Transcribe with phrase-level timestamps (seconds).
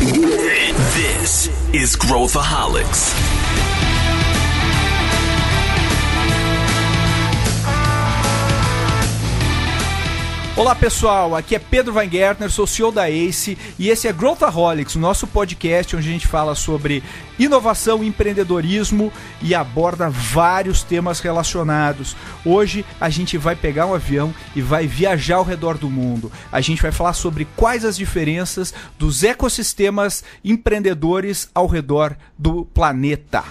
[0.00, 3.89] This is Growthaholics.
[10.60, 14.98] Olá pessoal, aqui é Pedro Weingärtner, sou CEO da ACE e esse é Growthaholics, o
[14.98, 17.02] nosso podcast onde a gente fala sobre
[17.38, 19.10] inovação empreendedorismo
[19.40, 22.14] e aborda vários temas relacionados.
[22.44, 26.30] Hoje a gente vai pegar um avião e vai viajar ao redor do mundo.
[26.52, 33.44] A gente vai falar sobre quais as diferenças dos ecossistemas empreendedores ao redor do planeta.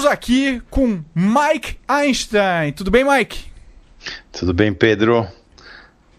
[0.00, 2.72] Estamos aqui com Mike Einstein.
[2.72, 3.44] Tudo bem, Mike?
[4.32, 5.28] Tudo bem, Pedro.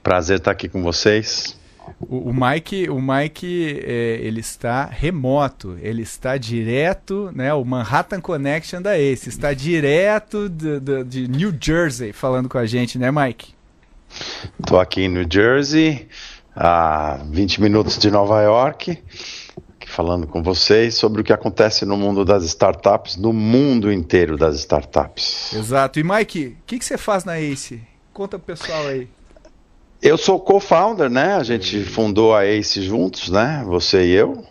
[0.03, 1.59] Prazer estar aqui com vocês.
[1.99, 7.51] O, o Mike, o Mike é, ele está remoto, ele está direto, né?
[7.55, 12.67] O Manhattan Connection da Ace está direto de, de, de New Jersey falando com a
[12.67, 13.55] gente, né, Mike?
[14.59, 16.07] Estou aqui em New Jersey,
[16.55, 19.01] a 20 minutos de Nova York
[19.91, 24.55] falando com vocês sobre o que acontece no mundo das startups, no mundo inteiro das
[24.55, 25.53] startups.
[25.53, 25.99] Exato.
[25.99, 27.81] E Mike, o que, que, você faz na ACE?
[28.13, 29.07] Conta pro pessoal aí.
[30.01, 31.35] Eu sou co-founder, né?
[31.35, 33.63] A gente fundou a ACE juntos, né?
[33.67, 34.43] Você e eu.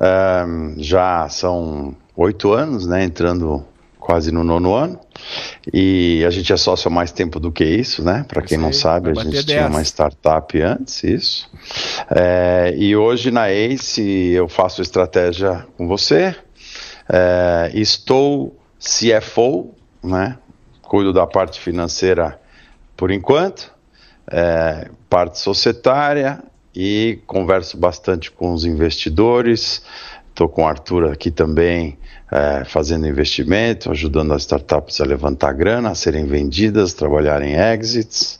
[0.00, 3.04] Um, já são oito anos, né?
[3.04, 3.64] Entrando
[4.10, 4.98] quase no nono ano.
[5.72, 8.24] E a gente é sócio há mais tempo do que isso, né?
[8.26, 11.48] Para quem não sabe, a gente tinha uma startup antes, isso.
[12.10, 16.34] É, e hoje na ACE eu faço estratégia com você.
[17.08, 20.36] É, estou CFO, né?
[20.82, 22.40] Cuido da parte financeira
[22.96, 23.72] por enquanto,
[24.28, 26.42] é, parte societária
[26.74, 29.84] e converso bastante com os investidores.
[30.30, 31.96] Estou com o Arthur aqui também
[32.30, 38.38] é, fazendo investimento, ajudando as startups a levantar grana, a serem vendidas, trabalharem exits.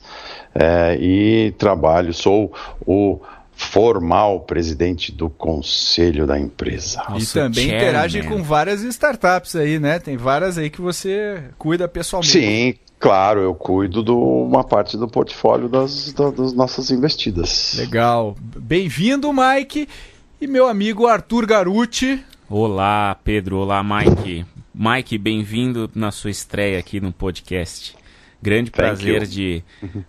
[0.55, 2.53] É, e trabalho, sou
[2.85, 3.21] o
[3.61, 7.03] formal presidente do conselho da empresa.
[7.17, 7.77] E também chairman.
[7.77, 9.99] interage com várias startups aí, né?
[9.99, 12.33] Tem várias aí que você cuida pessoalmente.
[12.33, 17.75] Sim, claro, eu cuido de uma parte do portfólio das, das, das nossas investidas.
[17.77, 18.35] Legal.
[18.41, 19.87] Bem-vindo, Mike.
[20.41, 22.25] E meu amigo Arthur Garuti.
[22.53, 23.59] Olá, Pedro.
[23.59, 24.45] Olá, Mike.
[24.75, 27.97] Mike, bem-vindo na sua estreia aqui no podcast.
[28.43, 29.63] Grande prazer de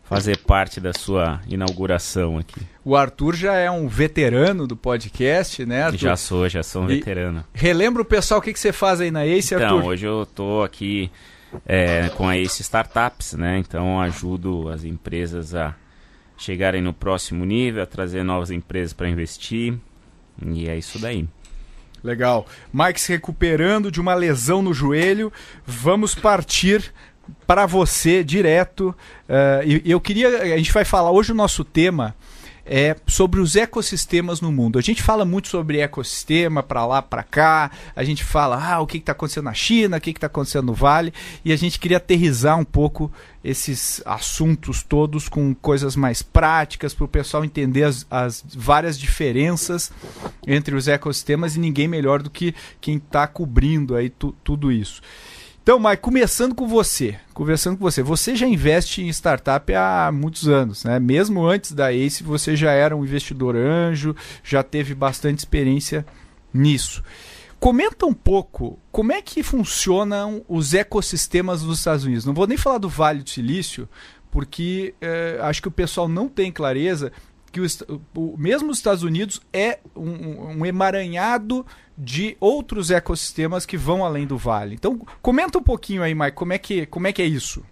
[0.06, 2.59] fazer parte da sua inauguração aqui.
[2.84, 6.00] O Arthur já é um veterano do podcast, né, Arthur?
[6.00, 7.46] Já sou, já sou um e veterano.
[7.53, 9.78] Relembra o pessoal o que, que você faz aí na Ace, então, Arthur?
[9.78, 11.12] Então, hoje eu estou aqui
[11.63, 13.59] é, com a Ace Startups, né?
[13.59, 15.75] Então ajudo as empresas a
[16.35, 19.75] chegarem no próximo nível, a trazer novas empresas para investir.
[20.44, 21.28] E é isso daí.
[22.03, 22.47] Legal.
[22.73, 25.31] Mike se recuperando de uma lesão no joelho.
[25.66, 26.94] Vamos partir
[27.45, 28.95] para você direto.
[29.29, 30.41] Uh, e eu queria.
[30.41, 32.16] A gente vai falar hoje o nosso tema
[32.74, 34.80] é sobre os ecossistemas no mundo.
[34.80, 37.70] A gente fala muito sobre ecossistema para lá, para cá.
[37.94, 40.74] A gente fala ah, o que está acontecendo na China, o que está acontecendo no
[40.74, 41.14] Vale.
[41.44, 43.12] E a gente queria aterrizar um pouco
[43.44, 49.92] esses assuntos todos com coisas mais práticas para o pessoal entender as, as, várias diferenças
[50.48, 55.02] entre os ecossistemas e ninguém melhor do que quem está cobrindo aí tu, tudo isso.
[55.63, 60.47] Então, Mike, começando com você, conversando com você, você já investe em startup há muitos
[60.47, 60.99] anos, né?
[60.99, 66.03] Mesmo antes da Ace, você já era um investidor anjo, já teve bastante experiência
[66.51, 67.03] nisso.
[67.59, 72.25] Comenta um pouco como é que funcionam os ecossistemas dos Estados Unidos.
[72.25, 73.88] Não vou nem falar do Vale do Silício,
[74.31, 77.11] porque é, acho que o pessoal não tem clareza
[77.51, 77.67] que o,
[78.16, 81.66] o, mesmo os Estados Unidos é um, um, emaranhado
[81.97, 84.75] de outros ecossistemas que vão além do vale.
[84.75, 87.63] Então, comenta um pouquinho aí, Mike, como é que, como é, que é isso?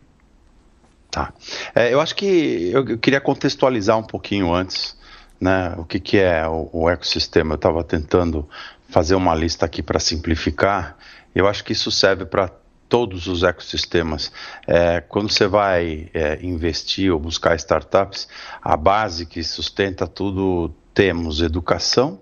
[1.10, 1.34] Tá.
[1.74, 4.98] É, eu acho que eu, eu, queria contextualizar um pouquinho antes,
[5.40, 7.54] né, o que, que é o, o ecossistema.
[7.54, 8.48] Eu estava tentando
[8.90, 10.98] fazer uma lista aqui para simplificar.
[11.34, 12.52] Eu acho que isso serve para
[12.90, 14.32] todos os ecossistemas.
[14.68, 18.28] É, quando você vai é, investir ou buscar startups,
[18.62, 22.20] a base que sustenta tudo temos educação,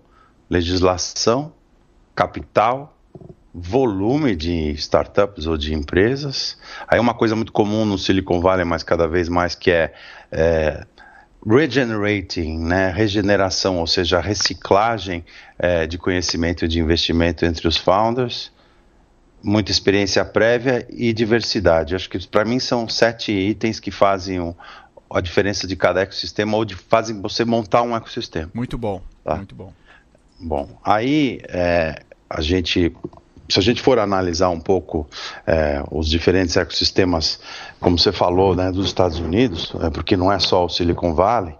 [0.49, 1.53] legislação,
[2.13, 2.95] capital,
[3.53, 6.57] volume de startups ou de empresas.
[6.87, 9.93] Aí uma coisa muito comum no Silicon Valley, mas cada vez mais que é,
[10.31, 10.85] é
[11.45, 15.23] regenerating, né, regeneração, ou seja, reciclagem
[15.57, 18.51] é, de conhecimento e de investimento entre os founders
[19.43, 21.95] muita experiência prévia e diversidade.
[21.95, 24.53] Acho que para mim são sete itens que fazem um,
[25.09, 28.49] a diferença de cada ecossistema ou de fazem você montar um ecossistema.
[28.53, 29.35] Muito bom, tá?
[29.35, 29.71] muito bom.
[30.39, 31.95] Bom, aí é,
[32.29, 32.95] a gente,
[33.49, 35.07] se a gente for analisar um pouco
[35.45, 37.39] é, os diferentes ecossistemas,
[37.79, 41.55] como você falou, né, dos Estados Unidos, é, porque não é só o Silicon Valley,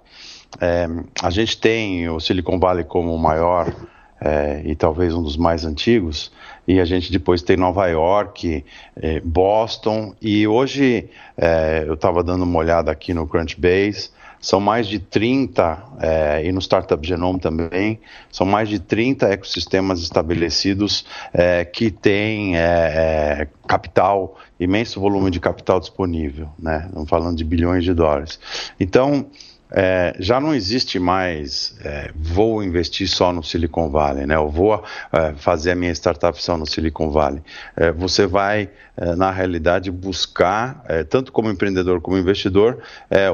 [0.59, 0.88] é,
[1.21, 3.74] a gente tem o Silicon Valley como o maior
[4.19, 6.31] é, e talvez um dos mais antigos,
[6.68, 8.64] e a gente depois tem Nova York,
[8.96, 14.10] é, Boston, e hoje é, eu estava dando uma olhada aqui no Crunchbase,
[14.40, 18.00] são mais de 30, é, e no Startup Genome também,
[18.31, 25.80] são mais de 30 ecossistemas estabelecidos é, que têm é, capital, imenso volume de capital
[25.80, 26.86] disponível, né?
[26.88, 28.40] Estamos falando de bilhões de dólares.
[28.80, 29.25] Então,
[29.72, 34.36] é, já não existe mais é, vou investir só no Silicon Valley, né?
[34.36, 37.44] Eu vou é, fazer a minha startup só no Silicon Valley.
[37.75, 42.81] É, você vai, é, na realidade, buscar, é, tanto como empreendedor como investidor,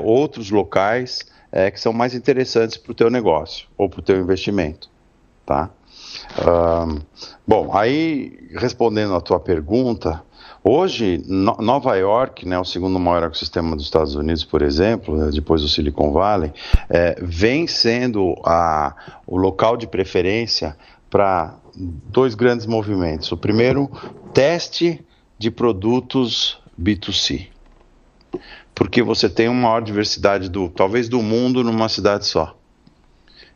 [0.04, 1.26] outros locais
[1.72, 4.90] que são mais interessantes para o teu negócio ou para o teu investimento,
[5.46, 5.70] tá?
[7.46, 10.24] Bom, aí respondendo à tua pergunta,
[10.66, 15.30] Hoje, no Nova York, né, o segundo maior ecossistema dos Estados Unidos, por exemplo, né,
[15.30, 16.54] depois do Silicon Valley,
[16.90, 18.96] é, vem sendo a,
[19.28, 20.78] o local de preferência
[21.10, 23.30] para dois grandes movimentos.
[23.34, 23.92] O primeiro,
[24.34, 25.04] teste
[25.38, 27.48] de produtos B2C.
[28.74, 32.56] Porque você tem uma maior diversidade, do, talvez do mundo, numa cidade só.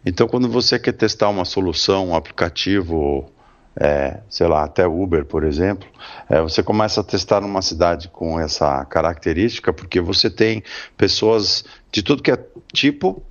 [0.05, 3.31] Então, quando você quer testar uma solução, um aplicativo
[3.79, 5.87] é, sei lá, até Uber, por exemplo,
[6.29, 10.63] é, você começa a testar numa cidade com essa característica, porque você tem
[10.97, 12.39] pessoas de tudo que é
[12.73, 13.23] tipo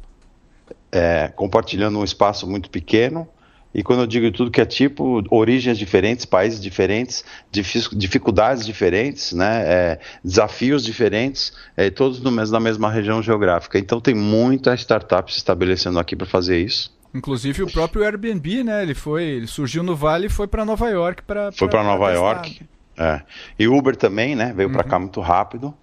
[0.93, 3.29] é, compartilhando um espaço muito pequeno.
[3.75, 7.23] E quando eu digo tudo que é tipo, origens diferentes, países diferentes,
[7.53, 13.79] dificuldades diferentes, né, é, desafios diferentes, é, todos no na mesma região geográfica.
[13.79, 16.96] Então tem muita startup se estabelecendo aqui para fazer isso.
[17.17, 18.83] Inclusive o próprio Airbnb, né?
[18.83, 22.13] Ele foi, ele surgiu no Vale e foi para Nova York para Foi para Nova
[22.13, 22.61] York.
[22.99, 23.21] É.
[23.59, 24.53] E Uber também, né?
[24.57, 24.75] Veio uhum.
[24.75, 25.75] para cá muito rápido.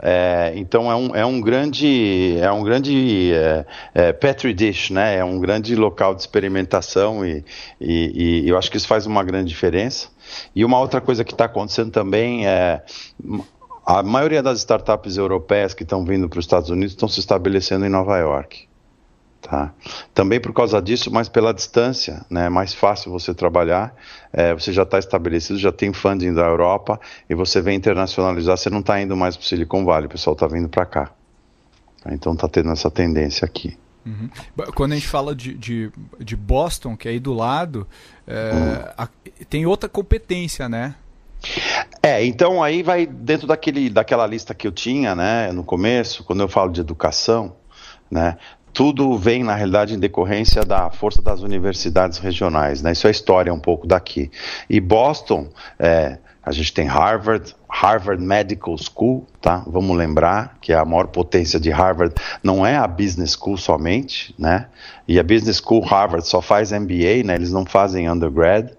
[0.00, 5.16] É, então é um, é um grande é um grande é, é, petri dish, né?
[5.16, 7.44] É um grande local de experimentação e,
[7.80, 10.08] e, e eu acho que isso faz uma grande diferença.
[10.54, 12.82] E uma outra coisa que está acontecendo também é
[13.84, 17.86] a maioria das startups europeias que estão vindo para os Estados Unidos estão se estabelecendo
[17.86, 18.67] em Nova York.
[19.40, 19.72] Tá?
[20.12, 23.94] Também por causa disso, mas pela distância, né, é mais fácil você trabalhar,
[24.32, 27.00] é, você já está estabelecido, já tem funding da Europa
[27.30, 30.34] e você vem internacionalizar, você não está indo mais para o Silicon Valley, o pessoal
[30.34, 31.10] está vindo para cá.
[32.06, 33.76] Então está tendo essa tendência aqui.
[34.04, 34.28] Uhum.
[34.74, 37.86] Quando a gente fala de, de, de, Boston, que é aí do lado,
[38.26, 38.92] é, uhum.
[38.96, 39.08] a,
[39.48, 40.94] tem outra competência, né?
[42.02, 46.40] É, então aí vai dentro daquele, daquela lista que eu tinha, né, no começo, quando
[46.40, 47.54] eu falo de educação,
[48.10, 48.38] né?
[48.78, 52.80] Tudo vem, na realidade, em decorrência da força das universidades regionais.
[52.80, 52.92] Né?
[52.92, 54.30] Isso é história um pouco daqui.
[54.70, 55.48] E Boston,
[55.80, 59.64] é, a gente tem Harvard, Harvard Medical School, tá?
[59.66, 64.68] Vamos lembrar que a maior potência de Harvard não é a Business School somente, né?
[65.08, 67.34] E a Business School Harvard só faz MBA, né?
[67.34, 68.77] Eles não fazem undergrad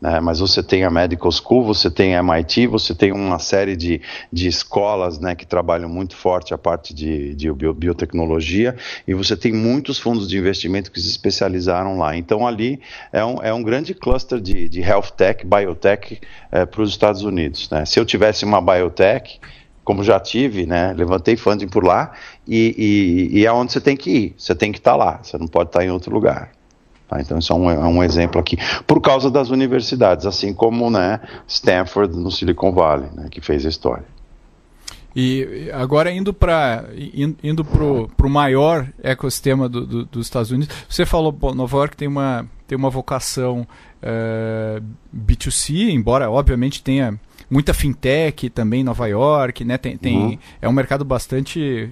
[0.00, 0.20] né?
[0.20, 4.00] mas você tem a Medical School, você tem a MIT, você tem uma série de,
[4.32, 8.76] de escolas né, que trabalham muito forte a parte de, de biotecnologia
[9.06, 12.16] e você tem muitos fundos de investimento que se especializaram lá.
[12.16, 12.80] Então ali
[13.12, 17.22] é um, é um grande cluster de, de health tech, biotech é, para os Estados
[17.22, 17.70] Unidos.
[17.70, 17.84] Né?
[17.84, 19.40] Se eu tivesse uma biotech,
[19.86, 20.92] como já tive, né?
[20.94, 22.12] Levantei funding por lá
[22.44, 24.34] e, e, e é onde você tem que ir.
[24.36, 25.20] Você tem que estar tá lá.
[25.22, 26.50] Você não pode estar tá em outro lugar.
[27.08, 27.20] Tá?
[27.20, 31.20] Então, isso é um, é um, exemplo aqui, por causa das universidades, assim como né,
[31.46, 34.04] Stanford no Silicon Valley, né, que fez a história.
[35.18, 36.84] E agora indo para
[37.42, 41.96] indo para o maior ecossistema do, do, dos Estados Unidos, você falou, bom, Nova York
[41.96, 43.66] tem uma, tem uma vocação uh,
[44.02, 44.82] eh,
[45.16, 49.78] B2C, embora obviamente tenha muita fintech também em Nova York, né?
[49.78, 50.38] Tem, tem uhum.
[50.60, 51.88] é um mercado bastante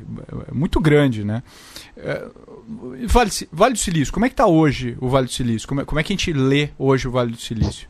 [0.52, 1.42] muito grande, né?
[1.96, 5.68] Uh, vale, vale do Silício, como é que está hoje o Vale do Silício?
[5.68, 7.88] Como é, como é que a gente lê hoje o Vale do Silício?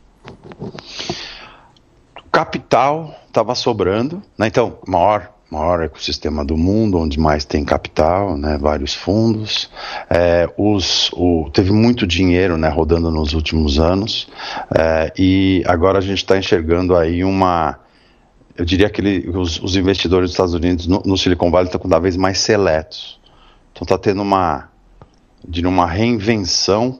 [2.31, 4.47] Capital estava sobrando, né?
[4.47, 9.69] Então, maior maior ecossistema do mundo, onde mais tem capital, né, vários fundos.
[10.09, 14.27] É, os, o, teve muito dinheiro né, rodando nos últimos anos
[14.77, 17.79] é, e agora a gente está enxergando aí uma.
[18.57, 21.79] Eu diria que ele, os, os, investidores dos Estados Unidos no, no Silicon Valley estão
[21.79, 23.19] cada vez mais seletos.
[23.75, 24.69] Então está tendo uma,
[25.45, 26.99] de uma reinvenção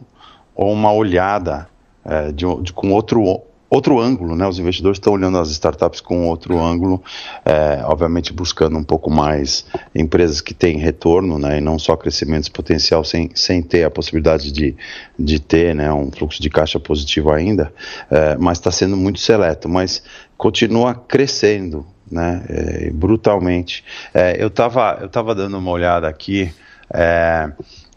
[0.54, 1.70] ou uma olhada
[2.04, 4.48] é, de, de, com outro outro ângulo, né?
[4.48, 7.04] Os investidores estão olhando as startups com outro ângulo,
[7.44, 11.58] é, obviamente buscando um pouco mais empresas que têm retorno, né?
[11.58, 14.76] E não só crescimento potencial sem, sem ter a possibilidade de,
[15.18, 15.92] de ter, né?
[15.94, 17.74] Um fluxo de caixa positivo ainda,
[18.12, 20.04] é, mas está sendo muito seleto, mas
[20.38, 22.46] continua crescendo, né?
[22.50, 23.84] É, brutalmente.
[24.14, 26.54] É, eu estava eu tava dando uma olhada aqui.
[26.94, 27.52] É,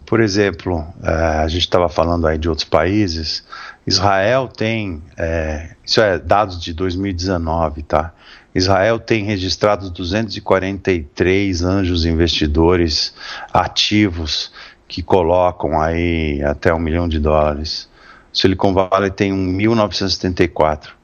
[0.07, 3.45] por exemplo, é, a gente estava falando aí de outros países.
[3.87, 8.12] Israel tem, é, isso é dados de 2019, tá?
[8.54, 13.14] Israel tem registrados 243 anjos investidores
[13.52, 14.50] ativos
[14.88, 17.88] que colocam aí até um milhão de dólares.
[18.33, 20.95] Silicon Valley tem um 1974.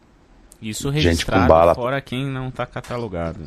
[0.61, 1.75] Isso registrado Gente com bala...
[1.75, 3.41] fora quem não está catalogado.
[3.41, 3.47] Né?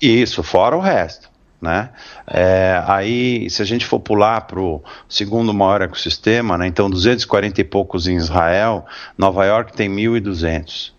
[0.00, 1.27] Isso, fora o resto.
[1.60, 1.90] Né?
[2.26, 7.60] É, aí, se a gente for pular para o segundo maior ecossistema, né, então 240
[7.60, 8.86] e poucos em Israel,
[9.16, 10.92] Nova York tem 1.200,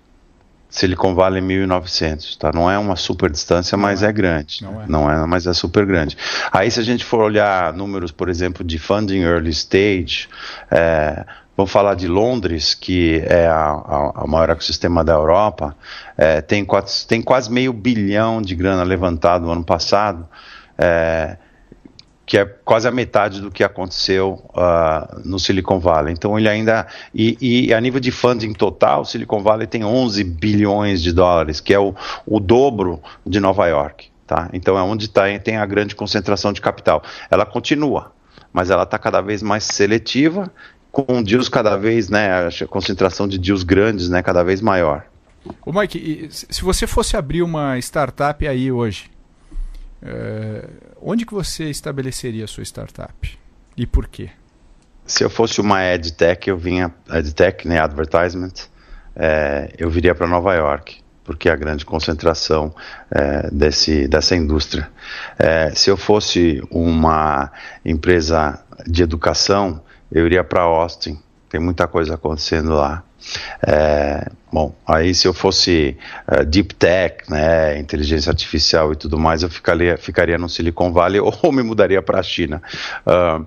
[0.69, 2.51] Silicon Valley 1.900, tá?
[2.53, 4.07] Não é uma super distância, não mas é.
[4.07, 4.61] é, grande.
[4.61, 4.85] Não é.
[4.87, 6.15] não é, mas é super grande.
[6.51, 10.27] Aí, se a gente for olhar números, por exemplo, de funding early stage,
[10.69, 11.25] é,
[11.59, 15.75] vamos falar de Londres, que é a, a, a maior ecossistema da Europa,
[16.17, 20.25] é, tem, quatro, tem quase meio bilhão de grana levantado no ano passado,
[20.77, 21.35] é,
[22.25, 26.13] que é quase a metade do que aconteceu uh, no Silicon Valley.
[26.13, 30.23] Então ele ainda e, e, a nível de funding total, o Silicon Valley tem 11
[30.23, 31.93] bilhões de dólares, que é o,
[32.25, 34.09] o dobro de Nova York.
[34.25, 34.47] Tá?
[34.53, 37.03] Então é onde tá, tem a grande concentração de capital.
[37.29, 38.13] Ela continua,
[38.53, 40.49] mas ela está cada vez mais seletiva
[40.91, 45.05] com deals cada vez, né, a concentração de deals grandes, né, cada vez maior.
[45.65, 49.09] O Mike, se você fosse abrir uma startup aí hoje,
[50.01, 50.67] é,
[51.01, 53.37] onde que você estabeleceria a sua startup
[53.77, 54.29] e por quê?
[55.05, 58.53] Se eu fosse uma edtech, eu vinha edtech, né, advertisement,
[59.15, 62.73] é, eu viria para Nova York porque é a grande concentração
[63.11, 64.89] é, desse, dessa indústria.
[65.37, 67.51] É, se eu fosse uma
[67.85, 69.79] empresa de educação,
[70.11, 71.19] eu iria para Austin.
[71.49, 73.03] Tem muita coisa acontecendo lá.
[73.65, 75.97] É, bom, aí se eu fosse
[76.27, 81.19] uh, deep tech, né, inteligência artificial e tudo mais, eu ficaria, ficaria no Silicon Valley
[81.43, 82.61] ou me mudaria para a China.
[83.05, 83.45] Uh,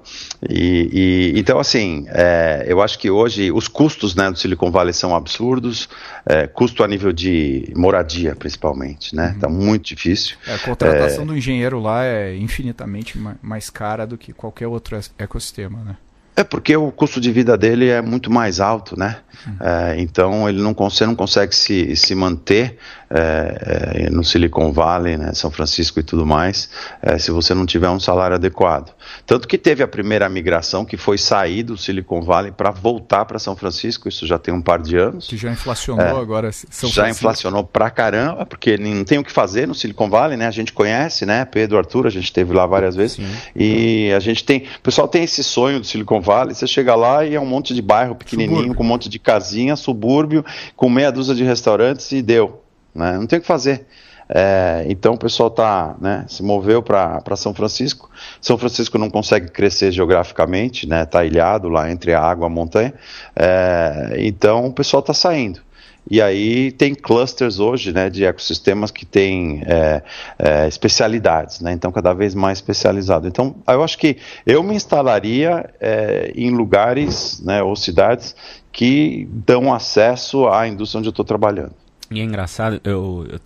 [0.48, 4.92] e, e, então, assim, é, eu acho que hoje os custos né, do Silicon Valley
[4.92, 5.88] são absurdos,
[6.26, 9.32] é, custo a nível de moradia, principalmente, né?
[9.34, 9.54] Está uhum.
[9.54, 10.36] muito difícil.
[10.46, 11.26] É, a contratação é.
[11.26, 15.96] do engenheiro lá é infinitamente mais cara do que qualquer outro ecossistema, né?
[16.42, 19.18] É porque o custo de vida dele é muito mais alto, né?
[19.46, 19.56] Uhum.
[19.60, 22.78] É, então ele não, você não consegue se, se manter
[23.14, 26.70] é, é, no Silicon Valley, né, São Francisco e tudo mais,
[27.02, 28.94] é, se você não tiver um salário adequado.
[29.26, 33.38] Tanto que teve a primeira migração que foi sair do Silicon Valley para voltar para
[33.38, 35.26] São Francisco, isso já tem um par de anos.
[35.26, 37.24] Que já inflacionou é, agora São Já Francisco.
[37.24, 40.46] inflacionou pra caramba, porque não tem o que fazer no Silicon Valley, né?
[40.46, 41.44] A gente conhece, né?
[41.44, 43.16] Pedro Arthur, a gente esteve lá várias vezes.
[43.16, 43.26] Sim.
[43.54, 44.64] E a gente tem.
[44.78, 47.74] O pessoal tem esse sonho do Silicon Valley, você chega lá e é um monte
[47.74, 48.74] de bairro pequenininho, subúrbio.
[48.76, 50.44] com um monte de casinha, subúrbio,
[50.76, 52.61] com meia dúzia de restaurantes e deu.
[52.94, 53.12] Né?
[53.18, 53.86] Não tem o que fazer.
[54.34, 58.10] É, então o pessoal tá, né, se moveu para São Francisco.
[58.40, 62.50] São Francisco não consegue crescer geograficamente, né, tá ilhado lá entre a água e a
[62.50, 62.94] montanha.
[63.36, 65.60] É, então o pessoal está saindo.
[66.10, 70.02] E aí tem clusters hoje né, de ecossistemas que têm é,
[70.36, 73.28] é, especialidades, né, então cada vez mais especializado.
[73.28, 78.34] Então eu acho que eu me instalaria é, em lugares né, ou cidades
[78.72, 81.81] que dão acesso à indústria onde eu estou trabalhando.
[82.12, 83.38] E é engraçado, eu, eu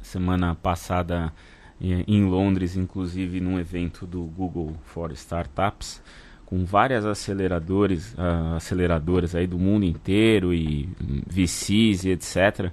[0.00, 1.30] semana passada
[1.78, 6.02] em Londres, inclusive num evento do Google for Startups,
[6.46, 10.88] com várias aceleradores, uh, aceleradoras aí do mundo inteiro e
[11.26, 12.70] VCs e etc.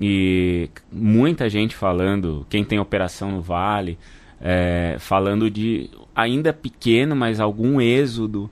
[0.00, 3.98] E muita gente falando, quem tem operação no Vale,
[4.40, 8.50] é, falando de ainda pequeno, mas algum êxodo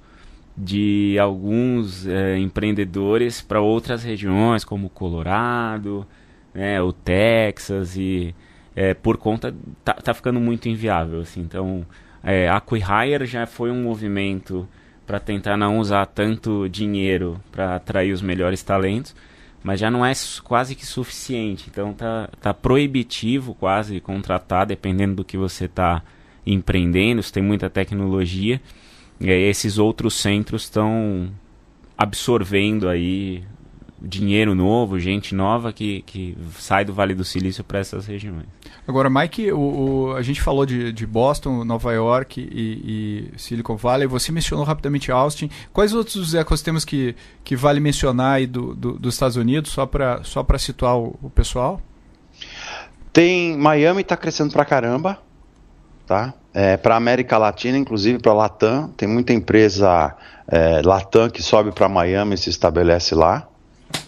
[0.57, 6.07] de alguns é, empreendedores para outras regiões, como o Colorado,
[6.53, 8.35] né, o Texas, e
[8.75, 9.55] é, por conta.
[9.85, 11.21] Tá, tá ficando muito inviável.
[11.21, 11.87] Assim, então,
[12.23, 14.69] é, a Acquihire já foi um movimento
[15.07, 19.15] para tentar não usar tanto dinheiro para atrair os melhores talentos,
[19.63, 20.13] mas já não é
[20.45, 21.69] quase que suficiente.
[21.71, 26.03] Então, tá, tá proibitivo quase contratar, dependendo do que você está
[26.47, 28.61] empreendendo, se tem muita tecnologia.
[29.21, 31.31] E aí esses outros centros estão
[31.97, 33.45] absorvendo aí
[34.01, 38.47] dinheiro novo, gente nova que, que sai do Vale do Silício para essas regiões.
[38.89, 43.77] Agora, Mike, o, o, a gente falou de, de Boston, Nova York e, e, Silicon
[43.77, 44.07] Valley.
[44.07, 45.51] Você mencionou rapidamente Austin.
[45.73, 50.25] Quais outros ecossistemas que, que vale mencionar aí do, do, dos Estados Unidos, só para
[50.25, 51.81] só situar o, o pessoal?
[53.13, 55.21] Tem Miami está crescendo pra caramba,
[56.11, 56.35] tá?
[56.53, 60.13] É, para América Latina, inclusive para Latam, tem muita empresa
[60.49, 63.47] é, Latam que sobe para Miami e se estabelece lá,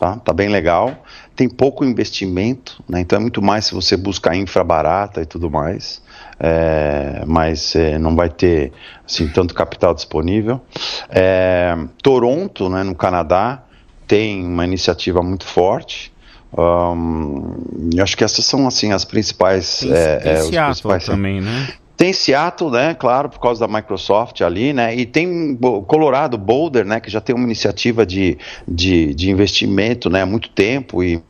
[0.01, 0.17] tá?
[0.17, 0.97] Tá bem legal.
[1.37, 3.01] Tem pouco investimento, né?
[3.01, 6.03] Então é muito mais se você busca infra barata e tudo mais.
[6.41, 8.73] É, mas é, não vai ter
[9.09, 10.61] assim, tanto capital disponível.
[11.09, 13.63] É, Toronto, né, no Canadá,
[14.09, 16.13] tem uma iniciativa muito forte.
[16.53, 17.55] Um,
[18.03, 19.79] acho que essas são assim as principais.
[19.79, 21.69] Tem, é, tem é, Seattle principais, também, né?
[22.03, 22.95] Tem Seattle, né?
[22.95, 24.93] Claro, por causa da Microsoft ali, né?
[24.93, 25.57] E tem
[25.87, 26.99] Colorado, Boulder, né?
[26.99, 30.23] Que já tem uma iniciativa de, de, de investimento, né?
[30.23, 31.23] Há muito tempo e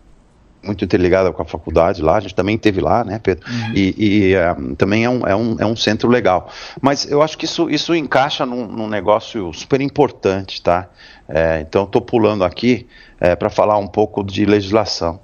[0.62, 3.44] muito interligada com a faculdade lá, a gente também teve lá, né, Pedro?
[3.50, 3.72] Uhum.
[3.74, 6.48] E, e uh, também é um, é, um, é um centro legal.
[6.80, 10.88] Mas eu acho que isso, isso encaixa num, num negócio super importante, tá?
[11.28, 12.86] É, então, estou pulando aqui
[13.20, 15.20] é, para falar um pouco de legislação.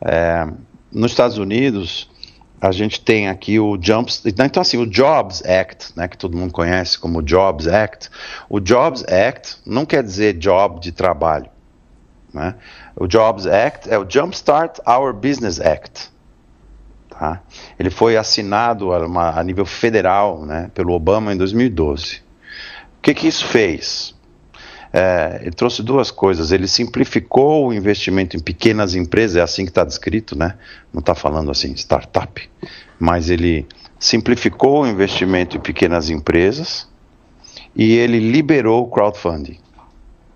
[0.00, 0.46] É,
[0.92, 2.11] nos Estados Unidos,
[2.62, 6.52] a gente tem aqui o Jumps, então assim, o Jobs Act, né, que todo mundo
[6.52, 8.08] conhece como Jobs Act.
[8.48, 11.50] O Jobs Act não quer dizer job de trabalho,
[12.32, 12.54] né?
[12.94, 16.12] O Jobs Act é o Jumpstart Our Business Act.
[17.10, 17.42] Tá?
[17.76, 22.18] Ele foi assinado a, uma, a nível federal né, pelo Obama em 2012.
[22.18, 24.11] O que, que isso fez?
[24.92, 26.52] É, ele trouxe duas coisas.
[26.52, 30.54] Ele simplificou o investimento em pequenas empresas, é assim que está descrito, né?
[30.92, 32.50] Não está falando assim startup,
[32.98, 33.66] mas ele
[33.98, 36.88] simplificou o investimento em pequenas empresas
[37.74, 39.58] e ele liberou o crowdfunding.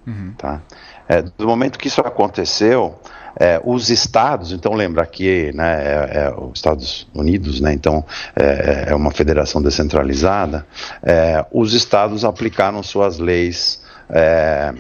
[0.07, 0.33] Uhum.
[0.39, 0.63] Tá?
[1.09, 2.99] É, do momento que isso aconteceu,
[3.39, 8.87] é, os estados, então lembra que né, é, é, os Estados Unidos, né, então é,
[8.89, 10.67] é uma federação descentralizada,
[11.03, 14.75] é, os estados aplicaram suas leis é,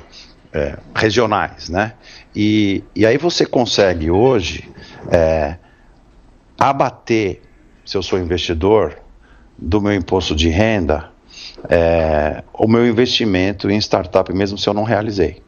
[0.94, 1.94] regionais, né?
[2.34, 4.70] E, e aí você consegue hoje
[6.58, 7.42] abater,
[7.84, 8.98] se eu sou investidor,
[9.58, 11.10] do meu imposto de renda,
[12.52, 15.42] o meu investimento em startup, mesmo se eu não realizei.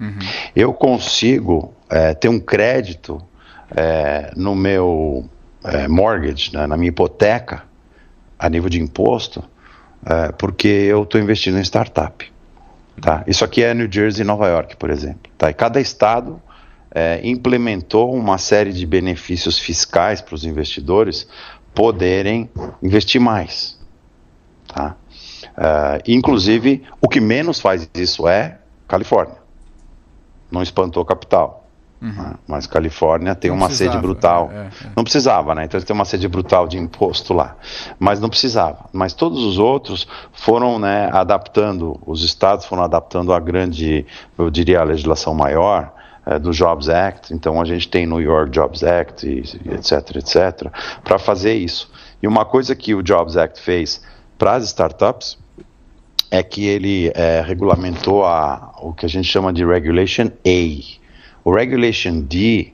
[0.00, 0.18] Uhum.
[0.54, 3.22] Eu consigo é, ter um crédito
[3.74, 5.28] é, no meu
[5.64, 7.64] é, mortgage, né, na minha hipoteca,
[8.38, 9.42] a nível de imposto,
[10.04, 12.30] é, porque eu estou investindo em startup.
[13.00, 13.22] Tá?
[13.26, 15.30] Isso aqui é New Jersey e Nova York, por exemplo.
[15.36, 15.50] Tá?
[15.50, 16.40] E cada estado
[16.90, 21.28] é, implementou uma série de benefícios fiscais para os investidores
[21.74, 22.50] poderem
[22.82, 23.78] investir mais.
[24.66, 24.96] Tá?
[25.56, 29.46] Uh, inclusive, o que menos faz isso é Califórnia
[30.50, 31.65] não espantou capital.
[32.00, 32.12] Uhum.
[32.12, 32.34] Né?
[32.46, 34.50] Mas Califórnia tem não uma sede brutal.
[34.52, 34.90] É, é, é.
[34.94, 35.64] Não precisava, né?
[35.64, 37.56] Então tem uma sede brutal de imposto lá.
[37.98, 38.86] Mas não precisava.
[38.92, 44.06] Mas todos os outros foram né, adaptando, os estados foram adaptando a grande,
[44.36, 45.92] eu diria, a legislação maior
[46.26, 47.32] é, do Jobs Act.
[47.32, 49.40] Então a gente tem New York Jobs Act, e,
[49.72, 50.70] etc, etc,
[51.02, 51.90] para fazer isso.
[52.22, 54.02] E uma coisa que o Jobs Act fez
[54.38, 55.38] para as startups
[56.30, 61.05] é que ele é, regulamentou a, o que a gente chama de Regulation A.
[61.46, 62.72] O Regulation D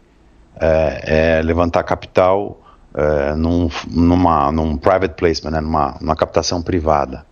[0.59, 2.59] é, é levantar capital
[2.95, 7.27] é, num, numa, num private placement, né, numa, numa captação privada,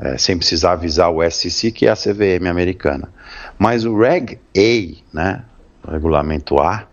[0.00, 3.08] é, sem precisar avisar o SEC, que é a CVM americana.
[3.56, 5.44] Mas o Reg A, né,
[5.88, 6.88] regulamento A,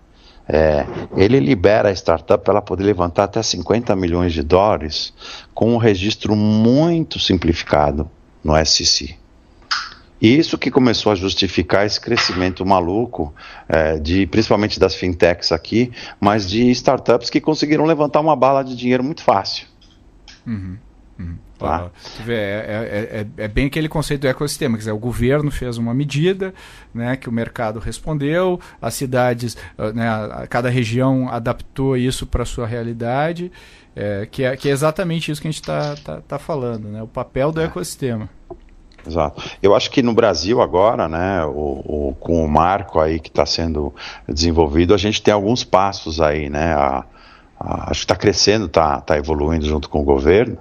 [0.48, 5.12] é, ele libera a startup para ela poder levantar até 50 milhões de dólares
[5.56, 8.08] com um registro muito simplificado
[8.44, 9.18] no SEC.
[10.22, 13.34] Isso que começou a justificar esse crescimento maluco,
[13.70, 18.76] é, de principalmente das fintechs aqui, mas de startups que conseguiram levantar uma bala de
[18.76, 19.68] dinheiro muito fácil.
[20.46, 20.78] Uhum.
[21.20, 21.38] Uhum.
[21.58, 21.90] Tá.
[22.28, 25.94] É, é, é, é, bem aquele conceito do ecossistema, quer dizer, o governo fez uma
[25.94, 26.54] medida,
[26.94, 32.46] né, que o mercado respondeu, as cidades, ah, né, cada região adaptou isso para a
[32.46, 33.52] sua realidade,
[33.96, 37.02] é, que, é, que é exatamente isso que a gente está tá, tá falando, né,
[37.02, 38.30] o papel do ecossistema.
[39.08, 39.42] Exato.
[39.64, 43.46] Eu acho que no Brasil agora, né, o, o com o marco aí que está
[43.46, 43.94] sendo
[44.28, 47.06] desenvolvido, a gente tem alguns passos aí, né, a,
[47.58, 50.58] a, acho que está crescendo, está tá evoluindo junto com o governo,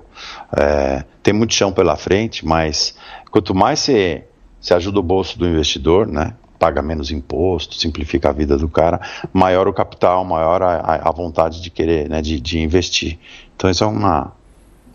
[0.56, 2.94] é, tem muito chão pela frente, mas
[3.30, 4.24] quanto mais você,
[4.70, 9.00] ajuda o bolso do investidor, né, paga menos imposto, simplifica a vida do cara,
[9.32, 13.18] maior o capital, maior a, a vontade de querer, né, de, de investir.
[13.56, 14.32] Então isso é uma,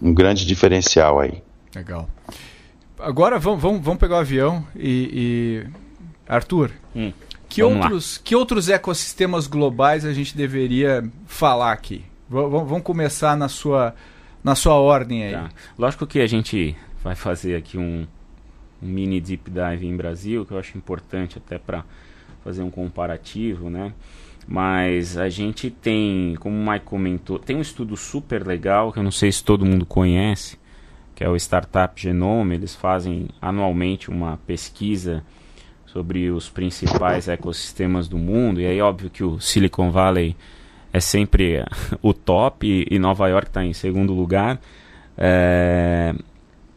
[0.02, 1.44] um grande diferencial aí.
[1.76, 2.08] Legal.
[3.02, 5.82] Agora vamos, vamos, vamos pegar o avião e, e...
[6.28, 7.12] Arthur, hum.
[7.52, 12.06] Que outros, que outros ecossistemas globais a gente deveria falar aqui?
[12.30, 13.94] V vamos começar na sua,
[14.42, 15.34] na sua ordem aí.
[15.34, 15.50] Tá.
[15.78, 18.08] Lógico que a gente vai fazer aqui um,
[18.82, 21.84] um mini deep dive em Brasil, que eu acho importante até para
[22.42, 23.92] fazer um comparativo, né?
[24.48, 29.04] Mas a gente tem, como o Mike comentou, tem um estudo super legal que eu
[29.04, 30.58] não sei se todo mundo conhece,
[31.22, 32.56] que é o Startup Genome.
[32.56, 35.24] Eles fazem anualmente uma pesquisa
[35.86, 38.60] sobre os principais ecossistemas do mundo.
[38.60, 40.36] E aí, óbvio que o Silicon Valley
[40.92, 41.64] é sempre
[42.02, 44.60] o top e Nova York está em segundo lugar.
[45.16, 46.16] É...